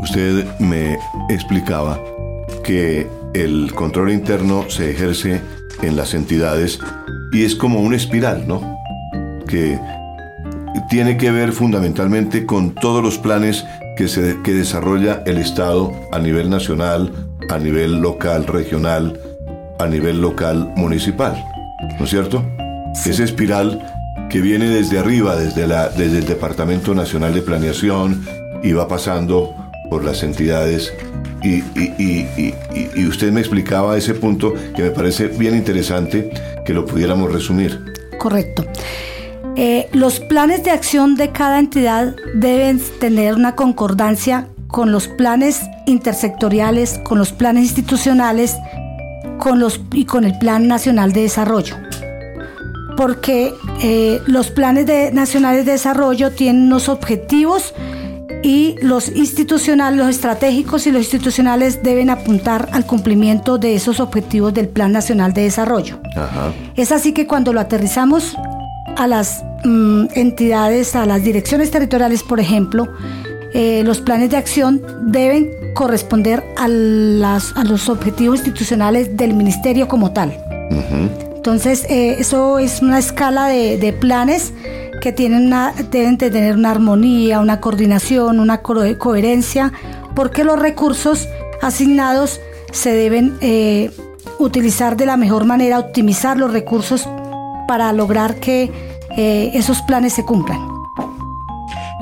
usted 0.00 0.46
me 0.58 0.98
explicaba 1.28 2.00
que 2.64 3.06
el 3.34 3.72
control 3.74 4.12
interno 4.12 4.68
se 4.68 4.90
ejerce 4.90 5.40
en 5.82 5.96
las 5.96 6.14
entidades 6.14 6.78
y 7.32 7.44
es 7.44 7.54
como 7.54 7.80
una 7.80 7.96
espiral, 7.96 8.46
¿no? 8.46 8.78
Que 9.46 9.78
tiene 10.88 11.16
que 11.16 11.30
ver 11.30 11.52
fundamentalmente 11.52 12.46
con 12.46 12.74
todos 12.74 13.02
los 13.02 13.18
planes 13.18 13.64
que, 13.96 14.08
se, 14.08 14.38
que 14.42 14.52
desarrolla 14.52 15.22
el 15.26 15.38
Estado 15.38 15.92
a 16.12 16.18
nivel 16.18 16.50
nacional, 16.50 17.12
a 17.50 17.58
nivel 17.58 18.00
local, 18.00 18.46
regional, 18.46 19.18
a 19.82 19.88
nivel 19.88 20.20
local, 20.20 20.72
municipal, 20.76 21.44
¿no 21.98 22.04
es 22.04 22.10
cierto? 22.10 22.44
Esa 22.94 23.24
espiral 23.24 23.80
que 24.30 24.40
viene 24.40 24.66
desde 24.66 24.98
arriba, 24.98 25.36
desde, 25.36 25.66
la, 25.66 25.88
desde 25.88 26.18
el 26.18 26.26
Departamento 26.26 26.94
Nacional 26.94 27.34
de 27.34 27.42
Planeación 27.42 28.24
y 28.62 28.72
va 28.72 28.88
pasando 28.88 29.54
por 29.90 30.04
las 30.04 30.22
entidades. 30.22 30.92
Y, 31.42 31.56
y- 31.56 31.94
y- 31.98 32.28
y- 32.36 32.54
y- 32.74 32.90
y 33.00 33.06
usted 33.06 33.32
me 33.32 33.40
explicaba 33.40 33.96
ese 33.96 34.14
punto 34.14 34.54
que 34.76 34.82
me 34.82 34.90
parece 34.90 35.26
bien 35.26 35.56
interesante 35.56 36.30
que 36.64 36.72
lo 36.72 36.86
pudiéramos 36.86 37.32
resumir. 37.32 37.80
Correcto. 38.18 38.64
Eh, 39.56 39.88
los 39.92 40.20
planes 40.20 40.62
de 40.64 40.70
acción 40.70 41.16
de 41.16 41.30
cada 41.30 41.58
entidad 41.58 42.14
deben 42.34 42.80
tener 43.00 43.34
una 43.34 43.54
concordancia 43.56 44.46
con 44.68 44.92
los 44.92 45.08
planes 45.08 45.60
intersectoriales, 45.86 46.98
con 47.04 47.18
los 47.18 47.32
planes 47.32 47.64
institucionales 47.64 48.56
con 49.42 49.58
los, 49.58 49.80
y 49.92 50.04
con 50.04 50.22
el 50.24 50.38
Plan 50.38 50.68
Nacional 50.68 51.12
de 51.12 51.22
Desarrollo. 51.22 51.74
Porque 52.96 53.52
eh, 53.82 54.20
los 54.26 54.50
planes 54.50 54.86
de- 54.86 55.10
nacionales 55.12 55.66
de 55.66 55.72
desarrollo 55.72 56.30
tienen 56.30 56.62
unos 56.66 56.88
objetivos 56.88 57.74
y 58.44 58.76
los 58.82 59.08
institucionales, 59.08 59.98
los 59.98 60.08
estratégicos 60.10 60.86
y 60.86 60.92
los 60.92 61.02
institucionales 61.02 61.82
deben 61.82 62.10
apuntar 62.10 62.68
al 62.72 62.86
cumplimiento 62.86 63.58
de 63.58 63.74
esos 63.74 63.98
objetivos 63.98 64.54
del 64.54 64.68
Plan 64.68 64.92
Nacional 64.92 65.32
de 65.32 65.42
Desarrollo. 65.42 65.98
Ajá. 66.16 66.52
Es 66.76 66.92
así 66.92 67.12
que 67.12 67.26
cuando 67.26 67.52
lo 67.52 67.60
aterrizamos 67.60 68.36
a 68.96 69.06
las 69.08 69.42
mm, 69.64 70.06
entidades, 70.14 70.94
a 70.94 71.04
las 71.06 71.22
direcciones 71.24 71.70
territoriales, 71.70 72.22
por 72.22 72.38
ejemplo, 72.38 72.88
eh, 73.54 73.82
los 73.84 74.00
planes 74.00 74.30
de 74.30 74.36
acción 74.36 74.82
deben 75.06 75.50
corresponder 75.74 76.42
a, 76.56 76.68
las, 76.68 77.54
a 77.56 77.64
los 77.64 77.88
objetivos 77.88 78.40
institucionales 78.40 79.16
del 79.16 79.34
ministerio 79.34 79.88
como 79.88 80.12
tal. 80.12 80.36
Entonces, 81.36 81.84
eh, 81.90 82.16
eso 82.18 82.58
es 82.58 82.80
una 82.80 82.98
escala 82.98 83.48
de, 83.48 83.92
planes 83.98 84.52
que 85.00 85.12
tienen 85.12 85.46
una, 85.46 85.74
deben 85.90 86.16
tener 86.16 86.56
una 86.56 86.70
armonía, 86.70 87.40
una 87.40 87.60
coordinación, 87.60 88.40
una 88.40 88.62
coherencia, 88.62 89.72
porque 90.14 90.44
los 90.44 90.58
recursos 90.58 91.28
asignados 91.60 92.40
se 92.70 92.92
deben 92.92 93.36
eh, 93.40 93.90
utilizar 94.38 94.96
de 94.96 95.04
la 95.04 95.16
mejor 95.16 95.44
manera, 95.44 95.78
optimizar 95.78 96.38
los 96.38 96.52
recursos 96.52 97.08
para 97.68 97.92
lograr 97.92 98.36
que 98.36 98.70
esos 99.14 99.82
planes 99.82 100.14
se 100.14 100.24
cumplan. 100.24 100.71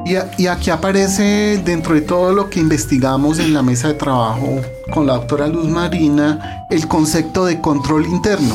Y, 0.05 0.47
aquí 0.47 0.71
aparece 0.71 1.61
dentro 1.65 1.95
de 1.95 2.01
todo 2.01 2.33
lo 2.33 2.51
que 2.51 2.61
investigamos 2.61 3.39
en 3.39 3.55
la 3.55 3.63
mesa 3.63 3.89
de 3.89 3.95
trabajo 3.95 4.61
con 4.93 5.07
la 5.07 5.15
doctora 5.15 5.47
Luz 5.47 5.69
Marina 5.69 6.67
el 6.71 6.89
concepto 6.89 7.45
de 7.45 7.61
control 7.61 8.07
interno. 8.07 8.55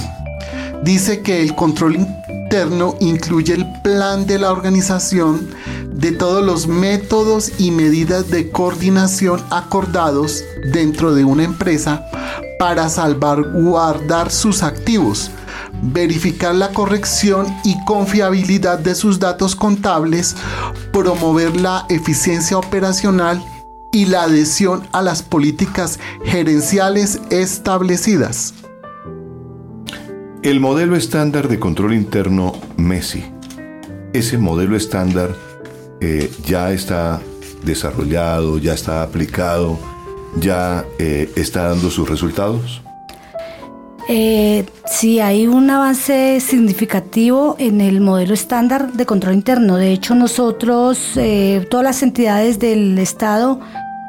Dice 0.83 1.21
que 1.21 1.41
el 1.41 1.55
control 1.55 1.95
interno 1.95 2.95
incluye 2.99 3.53
el 3.53 3.65
plan 3.81 4.25
de 4.25 4.39
la 4.39 4.51
organización 4.51 5.49
de 5.93 6.11
todos 6.11 6.43
los 6.43 6.67
métodos 6.67 7.51
y 7.57 7.71
medidas 7.71 8.29
de 8.29 8.51
coordinación 8.51 9.41
acordados 9.49 10.43
dentro 10.71 11.15
de 11.15 11.23
una 11.23 11.43
empresa 11.43 12.05
para 12.59 12.89
salvaguardar 12.89 14.31
sus 14.31 14.61
activos, 14.61 15.31
verificar 15.93 16.55
la 16.55 16.71
corrección 16.71 17.47
y 17.63 17.75
confiabilidad 17.85 18.79
de 18.79 18.95
sus 18.95 19.19
datos 19.19 19.55
contables, 19.55 20.35
promover 20.91 21.59
la 21.59 21.85
eficiencia 21.89 22.57
operacional 22.57 23.43
y 23.91 24.05
la 24.05 24.23
adhesión 24.23 24.87
a 24.91 25.01
las 25.01 25.23
políticas 25.23 25.99
gerenciales 26.23 27.21
establecidas. 27.29 28.53
El 30.43 30.59
modelo 30.59 30.95
estándar 30.95 31.47
de 31.47 31.59
control 31.59 31.93
interno 31.93 32.53
MESI, 32.77 33.23
ese 34.13 34.37
modelo 34.37 34.75
estándar 34.75 35.35
eh, 36.01 36.31
ya 36.45 36.71
está 36.71 37.21
desarrollado, 37.63 38.57
ya 38.59 38.73
está 38.73 39.01
aplicado, 39.01 39.79
ya 40.39 40.85
eh, 40.99 41.31
está 41.35 41.69
dando 41.69 41.89
sus 41.89 42.09
resultados. 42.09 42.84
Eh, 44.07 44.65
sí, 44.85 45.19
hay 45.19 45.47
un 45.47 45.67
avance 45.69 46.39
significativo 46.39 47.55
en 47.57 47.81
el 47.81 48.01
modelo 48.01 48.33
estándar 48.33 48.93
de 48.93 49.05
control 49.05 49.33
interno. 49.33 49.77
De 49.77 49.91
hecho, 49.91 50.13
nosotros, 50.13 51.11
eh, 51.15 51.65
todas 51.69 51.83
las 51.83 52.03
entidades 52.03 52.59
del 52.59 52.99
Estado, 52.99 53.59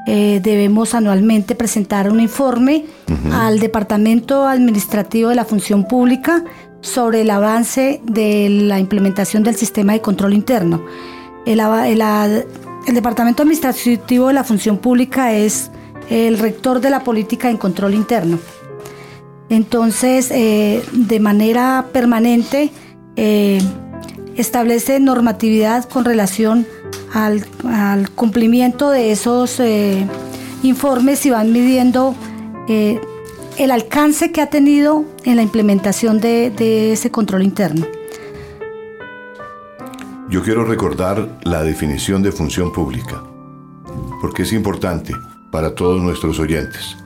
eh, 0.07 0.41
debemos 0.43 0.95
anualmente 0.95 1.55
presentar 1.55 2.11
un 2.11 2.21
informe 2.21 2.85
al 3.33 3.59
Departamento 3.59 4.47
Administrativo 4.47 5.31
de 5.31 5.35
la 5.35 5.45
Función 5.45 5.89
Pública 5.89 6.45
sobre 6.81 7.23
el 7.23 7.31
avance 7.31 8.01
de 8.05 8.49
la 8.51 8.79
implementación 8.79 9.43
del 9.43 9.57
sistema 9.57 9.95
de 9.95 10.01
control 10.01 10.35
interno. 10.35 10.85
el 11.47 12.95
Departamento 12.95 13.43
Administrativo 13.43 14.29
de 14.29 14.35
la 14.35 14.45
Función 14.45 14.79
Pública 14.79 15.33
es 15.33 15.71
el 16.09 16.39
rector 16.39 16.81
de 16.81 16.91
la 16.91 17.03
política 17.03 17.51
en 17.51 17.57
control 17.57 17.95
interno. 17.95 18.39
Entonces, 19.49 20.31
eh, 20.31 20.83
de 20.93 21.21
manera 21.21 21.87
permanente, 21.93 22.71
eh, 23.17 23.61
establece 24.37 24.99
normatividad 25.01 25.89
con 25.89 26.05
relación 26.05 26.67
al, 27.13 27.47
cumplimiento 28.15 28.91
de 28.91 29.13
esos 29.13 29.61
eh, 29.61 30.07
informes 30.63 31.25
y 31.27 31.31
van 31.31 31.53
midiendo 31.53 32.15
el 32.69 33.71
alcance 33.71 34.33
que 34.33 34.41
ha 34.41 34.51
tenido 34.51 35.05
en 35.25 35.37
la 35.37 35.43
implementación 35.43 36.21
de 36.21 36.93
ese 36.93 37.11
control 37.11 37.43
interno. 37.43 37.87
Yo 40.29 40.43
quiero 40.43 40.65
recordar 40.65 41.39
la 41.45 41.63
definición 41.63 42.23
de 42.23 42.33
función 42.33 42.73
pública, 42.73 43.23
porque 44.21 44.43
es 44.43 44.53
importante 44.53 45.15
para 45.53 45.77
todos 45.77 46.03
nuestros 46.03 46.41
oyentes 46.41 46.97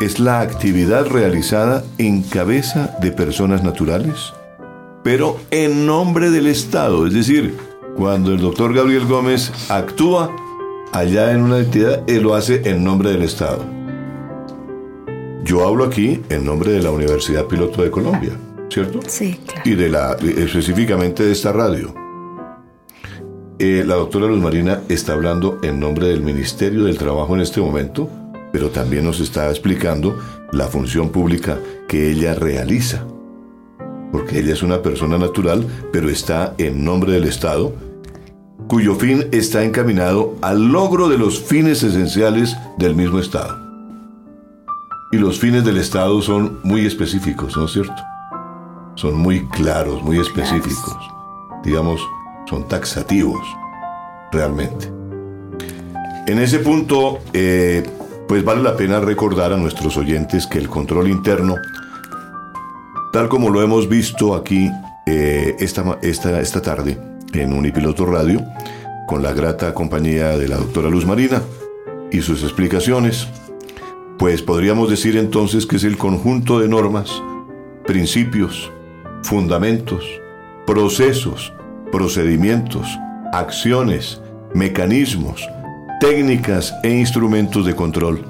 es 0.00 0.18
la 0.18 0.40
actividad 0.40 1.06
realizada 1.06 1.84
en 1.98 2.22
cabeza 2.22 2.96
de 3.00 3.12
personas 3.12 3.62
naturales, 3.62 4.32
pero 5.02 5.38
en 5.50 5.86
nombre 5.86 6.30
del 6.30 6.46
Estado. 6.46 7.06
Es 7.06 7.12
decir, 7.12 7.56
cuando 7.96 8.32
el 8.32 8.40
doctor 8.40 8.74
Gabriel 8.74 9.06
Gómez 9.06 9.52
actúa 9.68 10.34
allá 10.92 11.32
en 11.32 11.42
una 11.42 11.58
entidad, 11.58 12.02
él 12.06 12.22
lo 12.22 12.34
hace 12.34 12.68
en 12.68 12.82
nombre 12.84 13.10
del 13.10 13.22
Estado. 13.22 13.64
Yo 15.44 15.66
hablo 15.66 15.84
aquí 15.84 16.20
en 16.28 16.44
nombre 16.44 16.72
de 16.72 16.82
la 16.82 16.90
Universidad 16.90 17.46
Piloto 17.46 17.82
de 17.82 17.90
Colombia, 17.90 18.32
¿cierto? 18.70 19.00
Sí, 19.06 19.40
claro. 19.44 19.62
Y 19.64 19.74
de 19.74 19.88
la, 19.88 20.16
específicamente 20.36 21.24
de 21.24 21.32
esta 21.32 21.52
radio. 21.52 21.94
Eh, 23.58 23.84
la 23.86 23.94
doctora 23.94 24.26
Luz 24.26 24.40
Marina 24.40 24.80
está 24.88 25.12
hablando 25.12 25.58
en 25.62 25.78
nombre 25.78 26.08
del 26.08 26.22
Ministerio 26.22 26.84
del 26.84 26.98
Trabajo 26.98 27.34
en 27.34 27.42
este 27.42 27.60
momento 27.60 28.08
pero 28.52 28.70
también 28.70 29.04
nos 29.04 29.20
está 29.20 29.48
explicando 29.48 30.18
la 30.52 30.66
función 30.68 31.08
pública 31.08 31.58
que 31.88 32.10
ella 32.10 32.34
realiza. 32.34 33.04
Porque 34.12 34.40
ella 34.40 34.52
es 34.52 34.62
una 34.62 34.82
persona 34.82 35.16
natural, 35.16 35.66
pero 35.92 36.10
está 36.10 36.54
en 36.58 36.84
nombre 36.84 37.12
del 37.12 37.24
Estado, 37.24 37.74
cuyo 38.68 38.94
fin 38.94 39.26
está 39.32 39.64
encaminado 39.64 40.36
al 40.42 40.68
logro 40.70 41.08
de 41.08 41.18
los 41.18 41.40
fines 41.40 41.82
esenciales 41.82 42.56
del 42.78 42.94
mismo 42.94 43.18
Estado. 43.18 43.58
Y 45.12 45.18
los 45.18 45.38
fines 45.38 45.64
del 45.64 45.78
Estado 45.78 46.20
son 46.22 46.60
muy 46.62 46.86
específicos, 46.86 47.56
¿no 47.56 47.66
es 47.66 47.72
cierto? 47.72 48.02
Son 48.94 49.14
muy 49.14 49.46
claros, 49.48 50.02
muy 50.02 50.18
específicos. 50.18 50.96
Digamos, 51.64 52.00
son 52.48 52.66
taxativos, 52.68 53.42
realmente. 54.30 54.90
En 56.26 56.38
ese 56.38 56.60
punto, 56.60 57.18
eh, 57.32 57.82
pues 58.28 58.44
vale 58.44 58.62
la 58.62 58.76
pena 58.76 59.00
recordar 59.00 59.52
a 59.52 59.56
nuestros 59.56 59.96
oyentes 59.96 60.46
que 60.46 60.58
el 60.58 60.68
control 60.68 61.08
interno, 61.08 61.56
tal 63.12 63.28
como 63.28 63.50
lo 63.50 63.62
hemos 63.62 63.88
visto 63.88 64.34
aquí 64.34 64.70
eh, 65.06 65.56
esta, 65.58 65.98
esta, 66.02 66.40
esta 66.40 66.62
tarde 66.62 66.98
en 67.32 67.52
Unipiloto 67.52 68.06
Radio, 68.06 68.42
con 69.06 69.22
la 69.22 69.32
grata 69.32 69.74
compañía 69.74 70.36
de 70.38 70.48
la 70.48 70.56
doctora 70.56 70.88
Luz 70.88 71.04
Marina 71.04 71.42
y 72.10 72.22
sus 72.22 72.42
explicaciones, 72.42 73.28
pues 74.18 74.42
podríamos 74.42 74.88
decir 74.88 75.16
entonces 75.16 75.66
que 75.66 75.76
es 75.76 75.84
el 75.84 75.98
conjunto 75.98 76.60
de 76.60 76.68
normas, 76.68 77.10
principios, 77.86 78.70
fundamentos, 79.22 80.04
procesos, 80.66 81.52
procedimientos, 81.90 82.86
acciones, 83.32 84.20
mecanismos, 84.54 85.48
técnicas 86.02 86.74
e 86.82 86.90
instrumentos 86.90 87.64
de 87.64 87.76
control, 87.76 88.24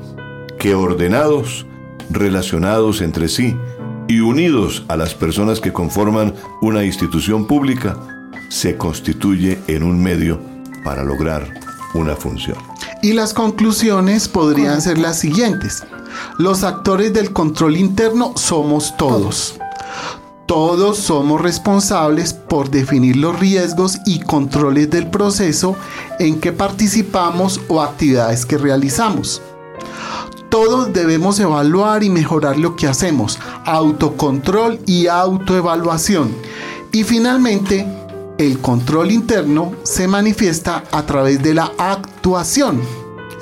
que 0.59 0.75
ordenados, 0.75 1.65
relacionados 2.11 3.01
entre 3.01 3.31
sí 3.31 3.57
y 4.09 4.21
unidos 4.21 4.85
a 4.89 4.97
las 4.99 5.15
personas 5.15 5.59
que 5.59 5.73
conforman 5.73 6.35
una 6.61 6.85
institución 6.85 7.47
pública, 7.47 7.97
se 8.51 8.77
constituye 8.77 9.59
en 9.69 9.85
un 9.85 10.03
medio 10.03 10.39
para 10.85 11.03
lograr 11.03 11.49
una 11.95 12.15
función. 12.15 12.59
Y 13.03 13.15
las 13.15 13.33
conclusiones 13.33 14.29
podrían 14.29 14.83
ser 14.83 14.99
las 14.99 15.19
siguientes. 15.19 15.83
Los 16.37 16.65
actores 16.65 17.15
del 17.15 17.33
control 17.33 17.79
interno 17.79 18.35
somos 18.37 18.95
todos. 18.99 19.59
Todos 20.47 20.99
somos 20.99 21.41
responsables 21.41 22.35
por 22.35 22.71
definir 22.71 23.17
los 23.17 23.39
riesgos 23.39 23.99
y 24.05 24.21
controles 24.21 24.91
del 24.91 25.09
proceso 25.09 25.77
en 26.19 26.41
que 26.41 26.53
participamos 26.53 27.61
o 27.69 27.81
actividades 27.81 28.45
que 28.45 28.59
realizamos. 28.59 29.41
Todos 30.51 30.93
debemos 30.93 31.41
evaluar 31.41 32.03
y 32.03 32.11
mejorar 32.11 32.59
lo 32.59 32.77
que 32.77 32.87
hacemos, 32.87 33.39
autocontrol 33.65 34.81
y 34.87 35.07
autoevaluación. 35.07 36.35
Y 36.93 37.05
finalmente, 37.05 37.87
el 38.37 38.59
control 38.59 39.11
interno 39.11 39.73
se 39.83 40.09
manifiesta 40.09 40.85
a 40.91 41.07
través 41.07 41.43
de 41.43 41.55
la 41.55 41.73
actuación 41.79 42.83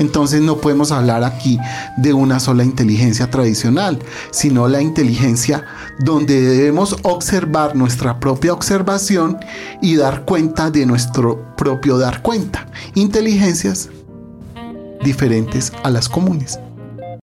entonces 0.01 0.41
no 0.41 0.57
podemos 0.57 0.91
hablar 0.91 1.23
aquí 1.23 1.59
de 1.99 2.13
una 2.13 2.41
sola 2.41 2.65
inteligencia 2.65 3.31
tradicional, 3.31 3.99
sino 4.31 4.67
la 4.67 4.81
inteligencia 4.81 5.65
donde 6.01 6.41
debemos 6.41 6.97
observar 7.03 7.77
nuestra 7.77 8.19
propia 8.19 8.53
observación 8.53 9.39
y 9.81 9.97
dar 9.97 10.25
cuenta 10.25 10.71
de 10.71 10.87
nuestro 10.87 11.55
propio 11.55 11.99
dar 11.99 12.23
cuenta. 12.23 12.67
Inteligencias 12.95 13.91
diferentes 15.05 15.73
a 15.85 15.91
las 15.91 16.09
comunes. 16.09 16.59